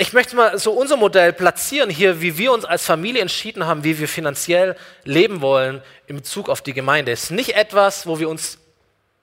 ich 0.00 0.14
möchte 0.14 0.34
mal 0.34 0.58
so 0.58 0.72
unser 0.72 0.96
Modell 0.96 1.34
platzieren 1.34 1.90
hier, 1.90 2.22
wie 2.22 2.38
wir 2.38 2.52
uns 2.52 2.64
als 2.64 2.86
Familie 2.86 3.20
entschieden 3.20 3.66
haben, 3.66 3.84
wie 3.84 3.98
wir 3.98 4.08
finanziell 4.08 4.74
leben 5.04 5.42
wollen 5.42 5.82
in 6.06 6.16
Bezug 6.16 6.48
auf 6.48 6.62
die 6.62 6.72
Gemeinde. 6.72 7.12
Es 7.12 7.24
ist 7.24 7.32
nicht 7.32 7.54
etwas, 7.54 8.06
wo 8.06 8.18
wir 8.18 8.30
uns 8.30 8.56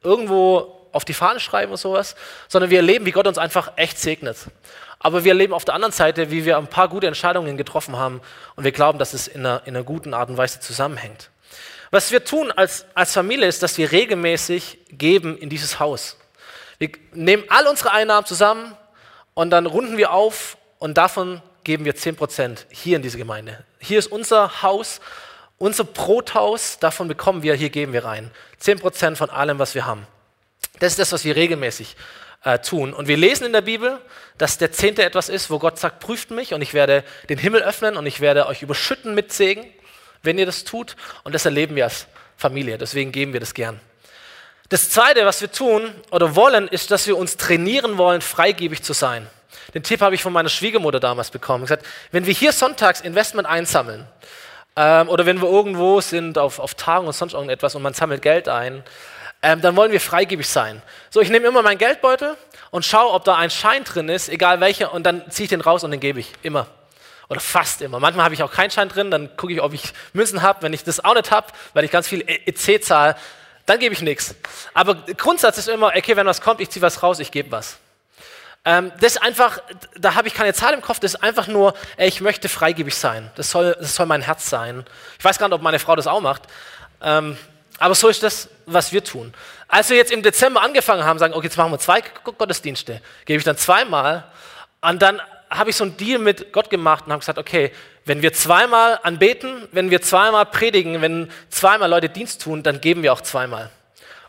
irgendwo 0.04 0.88
auf 0.92 1.04
die 1.04 1.16
Fahne 1.16 1.40
schreiben 1.40 1.72
oder 1.72 1.80
sowas, 1.80 2.16
sondern 2.48 2.70
wir 2.70 2.78
erleben, 2.78 3.08
wie 3.08 3.12
Gott 3.12 3.26
uns 3.26 3.40
einfach 3.40 3.72
echt 3.76 3.98
segnet. 3.98 4.38
Aber 5.00 5.24
wir 5.24 5.32
erleben 5.32 5.52
auf 5.54 5.66
der 5.66 5.74
anderen 5.74 5.94
Seite, 5.94 6.30
wie 6.30 6.46
wir 6.46 6.60
ein 6.60 6.68
paar 6.68 6.90
gute 6.90 7.08
Entscheidungen 7.08 7.58
getroffen 7.58 7.98
haben 7.98 8.22
und 8.56 8.64
wir 8.64 8.72
glauben, 8.72 9.00
dass 9.00 9.16
es 9.16 9.28
in 9.28 9.48
einer, 9.48 9.64
in 9.66 9.76
einer 9.76 9.84
guten 9.84 10.14
Art 10.14 10.30
und 10.30 10.38
Weise 10.38 10.60
zusammenhängt. 10.60 11.32
Was 11.90 12.12
wir 12.12 12.24
tun 12.24 12.52
als, 12.52 12.86
als 12.94 13.14
Familie 13.14 13.48
ist, 13.48 13.64
dass 13.64 13.80
wir 13.80 13.92
regelmäßig 13.92 14.78
geben 14.92 15.40
in 15.40 15.50
dieses 15.50 15.80
Haus. 15.80 16.18
Wir 16.78 16.92
nehmen 17.14 17.46
all 17.50 17.66
unsere 17.66 17.94
Einnahmen 17.94 18.28
zusammen 18.28 18.78
und 19.34 19.50
dann 19.50 19.66
runden 19.66 19.98
wir 19.98 20.12
auf 20.12 20.56
und 20.80 20.98
davon 20.98 21.42
geben 21.64 21.86
wir 21.86 21.96
10% 21.96 22.66
hier 22.70 22.96
in 22.96 23.02
diese 23.02 23.18
Gemeinde. 23.18 23.64
Hier 23.80 24.00
ist 24.00 24.08
unser 24.08 24.62
Haus, 24.62 25.02
unser 25.58 25.84
Brothaus, 25.84 26.80
davon 26.80 27.08
bekommen 27.08 27.44
wir, 27.44 27.56
hier 27.56 27.70
geben 27.70 27.94
wir 27.94 28.06
rein. 28.06 28.32
10% 28.62 29.16
von 29.16 29.30
allem, 29.30 29.60
was 29.60 29.76
wir 29.76 29.86
haben. 29.86 30.08
Das 30.80 30.94
ist 30.94 31.00
das, 31.00 31.12
was 31.12 31.26
wir 31.26 31.36
regelmäßig 31.36 31.96
äh, 32.44 32.60
tun. 32.60 32.94
Und 32.94 33.08
wir 33.08 33.18
lesen 33.18 33.46
in 33.46 33.54
der 33.54 33.62
Bibel, 33.62 34.00
dass 34.38 34.58
der 34.58 34.72
Zehnte 34.72 35.04
etwas 35.04 35.30
ist, 35.30 35.50
wo 35.50 35.60
Gott 35.60 35.80
sagt, 35.80 36.00
prüft 36.00 36.32
mich 36.32 36.54
und 36.54 36.62
ich 36.62 36.74
werde 36.74 37.04
den 37.30 37.38
Himmel 37.38 37.64
öffnen 37.64 37.98
und 37.98 38.06
ich 38.06 38.22
werde 38.22 38.48
euch 38.48 38.62
überschütten 38.62 39.16
mit 39.16 39.34
Segen, 39.34 39.66
wenn 40.22 40.38
ihr 40.38 40.46
das 40.46 40.64
tut. 40.64 40.96
Und 41.24 41.34
das 41.34 41.46
erleben 41.46 41.76
wir 41.76 41.86
als 41.86 42.08
Familie. 42.38 42.78
Deswegen 42.78 43.12
geben 43.12 43.34
wir 43.34 43.40
das 43.40 43.54
gern. 43.54 43.80
Das 44.70 44.90
Zweite, 44.90 45.26
was 45.26 45.42
wir 45.42 45.52
tun 45.52 45.94
oder 46.12 46.36
wollen, 46.36 46.68
ist, 46.68 46.92
dass 46.92 47.08
wir 47.08 47.18
uns 47.18 47.38
trainieren 47.38 47.98
wollen, 47.98 48.22
freigebig 48.22 48.84
zu 48.84 48.94
sein. 48.94 49.28
Den 49.74 49.84
Tipp 49.84 50.02
habe 50.02 50.16
ich 50.16 50.22
von 50.22 50.34
meiner 50.34 50.50
Schwiegermutter 50.50 51.00
damals 51.00 51.30
bekommen. 51.30 51.64
Gesagt, 51.64 51.86
wenn 52.12 52.26
wir 52.26 52.34
hier 52.34 52.52
sonntags 52.52 53.02
Investment 53.02 53.48
einsammeln 53.48 54.08
ähm, 54.76 55.10
oder 55.10 55.26
wenn 55.26 55.42
wir 55.42 55.50
irgendwo 55.50 56.02
sind 56.02 56.38
auf, 56.38 56.60
auf 56.60 56.76
Tagen 56.76 57.08
und 57.08 57.14
sonst 57.14 57.34
irgendetwas 57.34 57.76
und 57.76 57.82
man 57.82 57.94
sammelt 57.94 58.22
Geld 58.22 58.48
ein, 58.48 58.84
ähm, 59.42 59.62
dann 59.62 59.76
wollen 59.76 59.92
wir 59.92 60.02
freigebig 60.02 60.48
sein. 60.48 60.82
So, 61.10 61.22
ich 61.22 61.30
nehme 61.30 61.48
immer 61.48 61.62
meinen 61.62 61.78
Geldbeutel 61.78 62.36
und 62.72 62.86
schaue, 62.86 63.14
ob 63.14 63.24
da 63.24 63.36
ein 63.36 63.50
Schein 63.50 63.84
drin 63.84 64.10
ist, 64.10 64.30
egal 64.30 64.60
welcher, 64.60 64.94
und 64.94 65.04
dann 65.04 65.30
ziehe 65.30 65.46
ich 65.46 65.50
den 65.50 65.62
raus 65.62 65.84
und 65.84 65.92
den 65.92 66.00
gebe 66.00 66.20
ich. 66.20 66.32
Immer. 66.42 66.68
Oder 67.30 67.40
fast 67.40 67.82
immer. 67.82 68.00
Manchmal 68.00 68.26
habe 68.26 68.36
ich 68.36 68.42
auch 68.42 68.52
keinen 68.52 68.72
Schein 68.72 68.90
drin, 68.90 69.12
dann 69.12 69.36
gucke 69.36 69.54
ich, 69.54 69.62
ob 69.62 69.74
ich 69.74 69.94
Münzen 70.14 70.42
habe. 70.42 70.62
Wenn 70.62 70.74
ich 70.74 70.84
das 70.84 71.04
auch 71.04 71.14
nicht 71.14 71.30
habe, 71.30 71.48
weil 71.74 71.84
ich 71.84 71.92
ganz 71.92 72.08
viel 72.08 72.22
EC 72.22 72.84
zahle, 72.84 73.16
dann 73.66 73.80
gebe 73.80 73.94
ich 73.94 74.02
nichts. 74.02 74.34
Aber 74.74 74.96
Grundsatz 74.96 75.58
ist 75.58 75.68
immer, 75.68 75.88
okay, 75.96 76.16
wenn 76.16 76.26
was 76.26 76.42
kommt, 76.42 76.62
ich 76.62 76.70
ziehe 76.70 76.82
was 76.82 77.04
raus, 77.04 77.20
ich 77.20 77.32
gebe 77.32 77.52
was. 77.52 77.78
Ähm, 78.68 78.92
das 79.00 79.14
ist 79.14 79.22
einfach, 79.22 79.60
da 79.96 80.16
habe 80.16 80.28
ich 80.28 80.34
keine 80.34 80.54
Zahl 80.54 80.74
im 80.74 80.82
Kopf, 80.82 81.00
das 81.00 81.14
ist 81.14 81.24
einfach 81.24 81.48
nur, 81.48 81.74
ey, 81.96 82.10
ich 82.10 82.20
möchte 82.20 82.50
freigebig 82.50 82.94
sein. 82.96 83.32
Das 83.36 83.50
soll, 83.50 83.74
das 83.80 83.96
soll 83.96 84.08
mein 84.08 84.22
Herz 84.22 84.50
sein. 84.50 84.84
Ich 85.18 85.24
weiß 85.24 85.40
gar 85.40 85.48
nicht, 85.48 85.56
ob 85.56 85.62
meine 85.62 85.80
Frau 85.80 85.96
das 85.96 86.06
auch 86.06 86.20
macht. 86.20 86.44
Ähm, 87.02 87.38
aber 87.80 87.96
so 87.96 88.10
ist 88.10 88.24
das, 88.24 88.50
was 88.66 88.92
wir 88.92 89.06
tun. 89.06 89.34
Als 89.70 89.90
wir 89.90 89.96
jetzt 89.96 90.12
im 90.12 90.22
Dezember 90.22 90.62
angefangen 90.62 91.06
haben, 91.06 91.18
sagen, 91.18 91.34
okay, 91.34 91.46
jetzt 91.46 91.56
machen 91.56 91.72
wir 91.72 91.80
zwei 91.80 92.04
Gottesdienste, 92.26 93.02
gebe 93.24 93.38
ich 93.38 93.46
dann 93.46 93.56
zweimal. 93.56 94.26
Und 94.82 95.02
dann 95.02 95.22
habe 95.50 95.70
ich 95.70 95.78
so 95.78 95.86
einen 95.86 95.96
Deal 95.96 96.20
mit 96.20 96.52
Gott 96.52 96.70
gemacht 96.70 97.06
und 97.06 97.14
habe 97.14 97.22
gesagt, 97.22 97.40
okay, 97.40 97.72
wenn 98.04 98.22
wir 98.22 98.34
zweimal 98.34 99.00
anbeten, 99.02 99.70
wenn 99.72 99.92
wir 99.92 100.02
zweimal 100.02 100.46
predigen, 100.46 101.02
wenn 101.02 101.32
zweimal 101.50 101.90
Leute 101.90 102.10
Dienst 102.10 102.42
tun, 102.42 102.64
dann 102.64 102.82
geben 102.82 103.02
wir 103.02 103.14
auch 103.14 103.22
zweimal. 103.22 103.70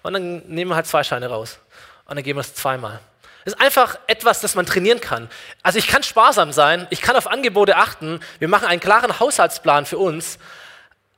Und 0.03 0.13
dann 0.13 0.47
nehmen 0.47 0.71
wir 0.71 0.77
halt 0.77 0.87
zwei 0.87 1.03
Scheine 1.03 1.27
raus. 1.27 1.59
Und 2.05 2.15
dann 2.15 2.23
geben 2.23 2.37
wir 2.37 2.43
es 2.43 2.55
zweimal. 2.55 3.01
Das 3.49 3.55
ist 3.55 3.63
einfach 3.63 3.99
etwas, 4.09 4.43
das 4.43 4.55
man 4.57 4.67
trainieren 4.67 5.01
kann. 5.01 5.31
Also 5.63 5.79
ich 5.79 5.87
kann 5.87 6.03
sparsam 6.03 6.53
sein, 6.53 6.87
ich 6.91 7.01
kann 7.01 7.17
auf 7.17 7.27
Angebote 7.27 7.77
achten, 7.77 8.21
wir 8.41 8.49
machen 8.49 8.69
einen 8.69 8.79
klaren 8.79 9.21
Haushaltsplan 9.21 9.87
für 9.87 9.97
uns, 9.97 10.39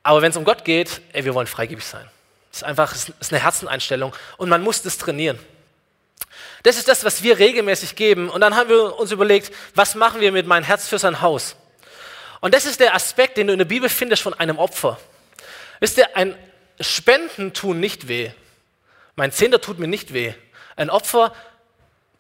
aber 0.05 0.23
wenn 0.23 0.31
es 0.31 0.37
um 0.37 0.45
Gott 0.45 0.65
geht, 0.65 1.01
ey, 1.13 1.25
wir 1.25 1.35
wollen 1.35 1.49
freigebig 1.49 1.85
sein. 1.85 2.09
Das 2.53 2.59
ist 2.59 2.63
einfach 2.63 2.93
das 2.93 3.09
ist 3.09 3.33
eine 3.33 3.43
Herzeneinstellung 3.43 4.15
und 4.37 4.49
man 4.49 4.63
muss 4.63 4.81
das 4.81 4.97
trainieren. 4.97 5.41
Das 6.63 6.77
ist 6.77 6.87
das, 6.87 7.03
was 7.03 7.25
wir 7.25 7.37
regelmäßig 7.37 7.97
geben. 7.97 8.29
Und 8.29 8.43
dann 8.43 8.55
haben 8.55 8.69
wir 8.69 8.97
uns 8.97 9.11
überlegt, 9.11 9.53
was 9.75 9.97
machen 9.97 10.21
wir 10.21 10.31
mit 10.31 10.47
meinem 10.47 10.63
Herz 10.63 10.87
für 10.87 11.01
sein 11.01 11.23
Haus? 11.23 11.57
Und 12.41 12.55
das 12.55 12.65
ist 12.65 12.79
der 12.79 12.95
Aspekt, 12.95 13.39
den 13.39 13.49
du 13.49 13.55
in 13.55 13.59
der 13.59 13.67
Bibel 13.67 13.89
findest 13.89 14.23
von 14.23 14.35
einem 14.35 14.57
Opfer. 14.57 15.01
Wisst 15.81 15.99
ihr, 15.99 16.17
ein 16.17 16.37
Spenden 16.79 17.55
tun 17.55 17.81
nicht 17.81 18.07
weh. 18.07 18.31
Mein 19.17 19.33
Zehnter 19.33 19.61
tut 19.61 19.81
mir 19.81 19.89
nicht 19.89 20.13
weh. 20.13 20.33
Ein 20.77 20.91
Opfer 20.91 21.35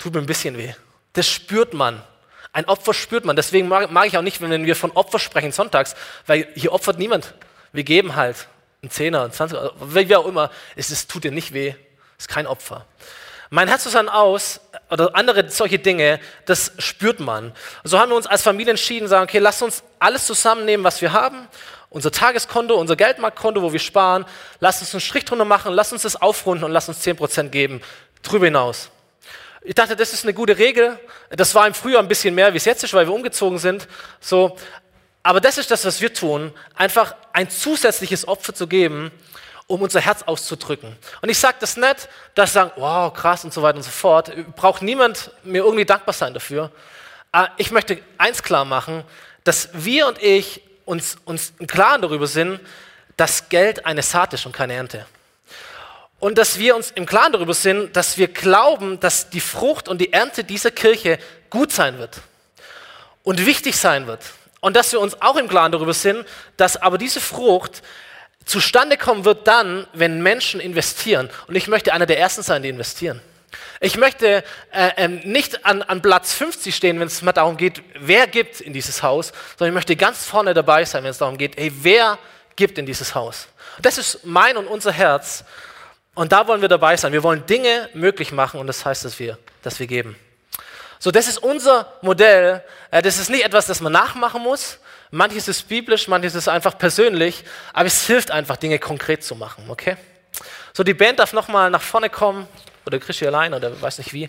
tut 0.00 0.14
mir 0.14 0.20
ein 0.20 0.26
bisschen 0.26 0.58
weh. 0.58 0.72
Das 1.12 1.28
spürt 1.28 1.74
man. 1.74 2.02
Ein 2.52 2.64
Opfer 2.64 2.94
spürt 2.94 3.24
man. 3.24 3.36
Deswegen 3.36 3.68
mag, 3.68 3.92
mag 3.92 4.06
ich 4.06 4.18
auch 4.18 4.22
nicht, 4.22 4.40
wenn 4.40 4.66
wir 4.66 4.74
von 4.74 4.90
Opfer 4.92 5.20
sprechen 5.20 5.52
sonntags, 5.52 5.94
weil 6.26 6.48
hier 6.56 6.72
opfert 6.72 6.98
niemand. 6.98 7.34
Wir 7.72 7.84
geben 7.84 8.16
halt 8.16 8.48
einen 8.82 8.90
Zehner, 8.90 9.22
einen 9.22 9.32
Zwanziger, 9.32 9.72
wie 9.78 10.16
auch 10.16 10.26
immer. 10.26 10.50
Es 10.74 10.90
ist, 10.90 11.08
tut 11.10 11.22
dir 11.22 11.30
nicht 11.30 11.52
weh. 11.52 11.74
Es 12.18 12.24
ist 12.24 12.28
kein 12.28 12.48
Opfer. 12.48 12.86
Mein 13.50 13.68
Herz 13.68 13.84
ist 13.84 13.94
dann 13.94 14.08
aus, 14.08 14.60
oder 14.90 15.14
andere 15.16 15.48
solche 15.50 15.80
Dinge, 15.80 16.20
das 16.46 16.72
spürt 16.78 17.18
man. 17.18 17.52
So 17.82 17.98
haben 17.98 18.10
wir 18.10 18.16
uns 18.16 18.28
als 18.28 18.42
Familie 18.42 18.70
entschieden, 18.70 19.08
sagen, 19.08 19.24
okay, 19.24 19.38
lass 19.38 19.60
uns 19.60 19.82
alles 19.98 20.26
zusammennehmen, 20.26 20.84
was 20.84 21.02
wir 21.02 21.12
haben, 21.12 21.48
unser 21.88 22.12
Tageskonto, 22.12 22.76
unser 22.76 22.94
Geldmarktkonto, 22.94 23.60
wo 23.60 23.72
wir 23.72 23.80
sparen, 23.80 24.24
lass 24.60 24.80
uns 24.80 24.94
einen 24.94 25.00
Strich 25.00 25.24
drunter 25.24 25.44
machen, 25.44 25.72
lass 25.74 25.92
uns 25.92 26.02
das 26.02 26.14
aufrunden 26.14 26.64
und 26.64 26.70
lass 26.70 26.88
uns 26.88 27.04
10% 27.04 27.48
geben, 27.48 27.80
drüber 28.22 28.44
hinaus. 28.44 28.90
Ich 29.62 29.74
dachte, 29.74 29.94
das 29.94 30.12
ist 30.12 30.24
eine 30.24 30.32
gute 30.32 30.56
Regel. 30.56 30.98
Das 31.28 31.54
war 31.54 31.66
im 31.66 31.74
Frühjahr 31.74 32.02
ein 32.02 32.08
bisschen 32.08 32.34
mehr, 32.34 32.52
wie 32.52 32.56
es 32.56 32.64
jetzt 32.64 32.82
ist, 32.82 32.94
weil 32.94 33.06
wir 33.06 33.12
umgezogen 33.12 33.58
sind. 33.58 33.86
So. 34.20 34.56
Aber 35.22 35.40
das 35.40 35.58
ist 35.58 35.70
das, 35.70 35.84
was 35.84 36.00
wir 36.00 36.14
tun, 36.14 36.52
einfach 36.74 37.14
ein 37.34 37.50
zusätzliches 37.50 38.26
Opfer 38.26 38.54
zu 38.54 38.66
geben, 38.66 39.10
um 39.66 39.82
unser 39.82 40.00
Herz 40.00 40.22
auszudrücken. 40.22 40.96
Und 41.20 41.28
ich 41.28 41.38
sage 41.38 41.58
das 41.60 41.76
nicht, 41.76 42.08
dass 42.34 42.54
sagen, 42.54 42.70
wow, 42.76 43.12
krass 43.12 43.44
und 43.44 43.52
so 43.52 43.60
weiter 43.60 43.76
und 43.76 43.82
so 43.82 43.90
fort. 43.90 44.32
Braucht 44.56 44.80
niemand 44.80 45.30
mir 45.44 45.62
irgendwie 45.62 45.84
dankbar 45.84 46.14
sein 46.14 46.32
dafür. 46.32 46.72
Ich 47.58 47.70
möchte 47.70 47.98
eins 48.16 48.42
klar 48.42 48.64
machen, 48.64 49.04
dass 49.44 49.68
wir 49.72 50.06
und 50.06 50.22
ich 50.22 50.62
uns, 50.86 51.18
uns 51.26 51.52
im 51.58 51.66
Klaren 51.66 52.00
darüber 52.00 52.26
sind, 52.26 52.60
dass 53.18 53.50
Geld 53.50 53.84
eine 53.84 54.02
Saat 54.02 54.32
ist 54.32 54.46
und 54.46 54.52
keine 54.52 54.72
Ernte 54.72 55.04
und 56.20 56.38
dass 56.38 56.58
wir 56.58 56.76
uns 56.76 56.92
im 56.92 57.06
Klaren 57.06 57.32
darüber 57.32 57.54
sind, 57.54 57.96
dass 57.96 58.18
wir 58.18 58.28
glauben, 58.28 59.00
dass 59.00 59.30
die 59.30 59.40
Frucht 59.40 59.88
und 59.88 60.00
die 60.00 60.12
Ernte 60.12 60.44
dieser 60.44 60.70
Kirche 60.70 61.18
gut 61.48 61.72
sein 61.72 61.98
wird 61.98 62.20
und 63.22 63.44
wichtig 63.46 63.76
sein 63.76 64.06
wird. 64.06 64.20
Und 64.60 64.76
dass 64.76 64.92
wir 64.92 65.00
uns 65.00 65.20
auch 65.22 65.36
im 65.36 65.48
Klaren 65.48 65.72
darüber 65.72 65.94
sind, 65.94 66.26
dass 66.58 66.76
aber 66.76 66.98
diese 66.98 67.20
Frucht 67.20 67.82
zustande 68.44 68.98
kommen 68.98 69.24
wird 69.24 69.46
dann, 69.46 69.86
wenn 69.94 70.22
Menschen 70.22 70.60
investieren. 70.60 71.30
Und 71.46 71.56
ich 71.56 71.66
möchte 71.66 71.94
einer 71.94 72.06
der 72.06 72.18
Ersten 72.18 72.42
sein, 72.42 72.62
die 72.62 72.68
investieren. 72.68 73.20
Ich 73.80 73.96
möchte 73.96 74.44
äh, 74.72 74.90
ähm, 74.98 75.20
nicht 75.24 75.64
an, 75.64 75.82
an 75.82 76.02
Platz 76.02 76.34
50 76.34 76.74
stehen, 76.74 77.00
wenn 77.00 77.06
es 77.06 77.22
mal 77.22 77.32
darum 77.32 77.56
geht, 77.56 77.82
wer 77.98 78.26
gibt 78.26 78.60
in 78.60 78.74
dieses 78.74 79.02
Haus, 79.02 79.32
sondern 79.58 79.72
ich 79.72 79.74
möchte 79.74 79.96
ganz 79.96 80.26
vorne 80.26 80.52
dabei 80.52 80.84
sein, 80.84 81.02
wenn 81.02 81.10
es 81.10 81.18
darum 81.18 81.38
geht, 81.38 81.56
hey, 81.56 81.72
wer 81.80 82.18
gibt 82.56 82.76
in 82.76 82.84
dieses 82.84 83.14
Haus. 83.14 83.48
Das 83.80 83.96
ist 83.96 84.20
mein 84.24 84.58
und 84.58 84.66
unser 84.66 84.92
Herz. 84.92 85.44
Und 86.20 86.32
da 86.32 86.46
wollen 86.46 86.60
wir 86.60 86.68
dabei 86.68 86.98
sein. 86.98 87.14
Wir 87.14 87.22
wollen 87.22 87.46
Dinge 87.46 87.88
möglich 87.94 88.30
machen 88.30 88.60
und 88.60 88.66
das 88.66 88.84
heißt, 88.84 89.06
dass 89.06 89.18
wir, 89.18 89.38
dass 89.62 89.80
wir 89.80 89.86
geben. 89.86 90.16
So, 90.98 91.10
das 91.10 91.26
ist 91.26 91.38
unser 91.38 91.94
Modell. 92.02 92.62
Äh, 92.90 93.00
das 93.00 93.16
ist 93.16 93.30
nicht 93.30 93.42
etwas, 93.42 93.64
das 93.64 93.80
man 93.80 93.90
nachmachen 93.90 94.42
muss. 94.42 94.80
Manches 95.10 95.48
ist 95.48 95.66
biblisch, 95.66 96.08
manches 96.08 96.34
ist 96.34 96.46
einfach 96.46 96.76
persönlich, 96.76 97.42
aber 97.72 97.86
es 97.86 98.06
hilft 98.06 98.32
einfach, 98.32 98.58
Dinge 98.58 98.78
konkret 98.78 99.24
zu 99.24 99.34
machen, 99.34 99.64
okay? 99.68 99.96
So, 100.74 100.82
die 100.82 100.92
Band 100.92 101.20
darf 101.20 101.32
nochmal 101.32 101.70
nach 101.70 101.80
vorne 101.80 102.10
kommen, 102.10 102.46
oder 102.84 102.98
Krischi 102.98 103.26
allein, 103.26 103.54
oder 103.54 103.80
weiß 103.80 103.96
nicht 103.96 104.12
wie. 104.12 104.28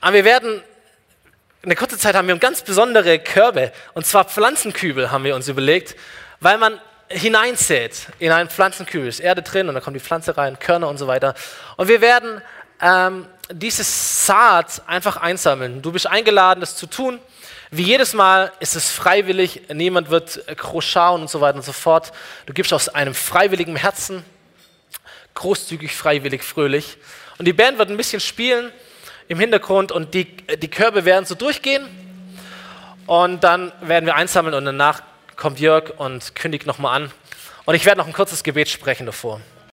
Aber 0.00 0.14
wir 0.14 0.24
werden, 0.24 0.60
in 1.62 1.68
der 1.68 1.78
kurzen 1.78 2.00
Zeit 2.00 2.16
haben 2.16 2.26
wir 2.26 2.36
ganz 2.38 2.62
besondere 2.62 3.20
Körbe, 3.20 3.70
und 3.94 4.06
zwar 4.06 4.24
Pflanzenkübel 4.24 5.12
haben 5.12 5.22
wir 5.22 5.36
uns 5.36 5.46
überlegt, 5.46 5.94
weil 6.40 6.58
man 6.58 6.80
hineinsät 7.12 8.08
in 8.18 8.32
einen 8.32 8.48
Pflanzenkübel, 8.48 9.08
ist 9.08 9.20
Erde 9.20 9.42
drin 9.42 9.68
und 9.68 9.74
dann 9.74 9.82
kommt 9.82 9.96
die 9.96 10.00
Pflanze 10.00 10.36
rein, 10.36 10.58
Körner 10.58 10.88
und 10.88 10.98
so 10.98 11.06
weiter. 11.06 11.34
Und 11.76 11.88
wir 11.88 12.00
werden 12.00 12.42
ähm, 12.80 13.26
dieses 13.50 14.26
Saat 14.26 14.82
einfach 14.86 15.16
einsammeln. 15.16 15.82
Du 15.82 15.92
bist 15.92 16.06
eingeladen, 16.06 16.60
das 16.60 16.76
zu 16.76 16.86
tun. 16.86 17.18
Wie 17.70 17.82
jedes 17.82 18.12
Mal 18.12 18.52
ist 18.60 18.76
es 18.76 18.90
freiwillig, 18.90 19.62
niemand 19.72 20.10
wird 20.10 20.44
groß 20.56 20.84
schauen 20.84 21.22
und 21.22 21.30
so 21.30 21.40
weiter 21.40 21.56
und 21.56 21.64
so 21.64 21.72
fort. 21.72 22.12
Du 22.46 22.52
gibst 22.52 22.72
aus 22.72 22.88
einem 22.88 23.14
freiwilligen 23.14 23.76
Herzen, 23.76 24.24
großzügig, 25.34 25.96
freiwillig, 25.96 26.42
fröhlich. 26.42 26.98
Und 27.38 27.46
die 27.46 27.54
Band 27.54 27.78
wird 27.78 27.88
ein 27.88 27.96
bisschen 27.96 28.20
spielen 28.20 28.70
im 29.28 29.38
Hintergrund 29.40 29.90
und 29.90 30.12
die, 30.12 30.36
die 30.58 30.68
Körbe 30.68 31.04
werden 31.04 31.24
so 31.24 31.34
durchgehen. 31.34 31.88
Und 33.06 33.42
dann 33.42 33.72
werden 33.80 34.06
wir 34.06 34.16
einsammeln 34.16 34.54
und 34.54 34.64
danach 34.64 35.02
kommt 35.42 35.58
Jörg 35.58 35.98
und 35.98 36.36
kündigt 36.36 36.66
nochmal 36.66 37.02
an. 37.02 37.10
Und 37.64 37.74
ich 37.74 37.84
werde 37.84 37.98
noch 37.98 38.06
ein 38.06 38.12
kurzes 38.12 38.44
Gebet 38.44 38.68
sprechen 38.68 39.06
davor. 39.06 39.40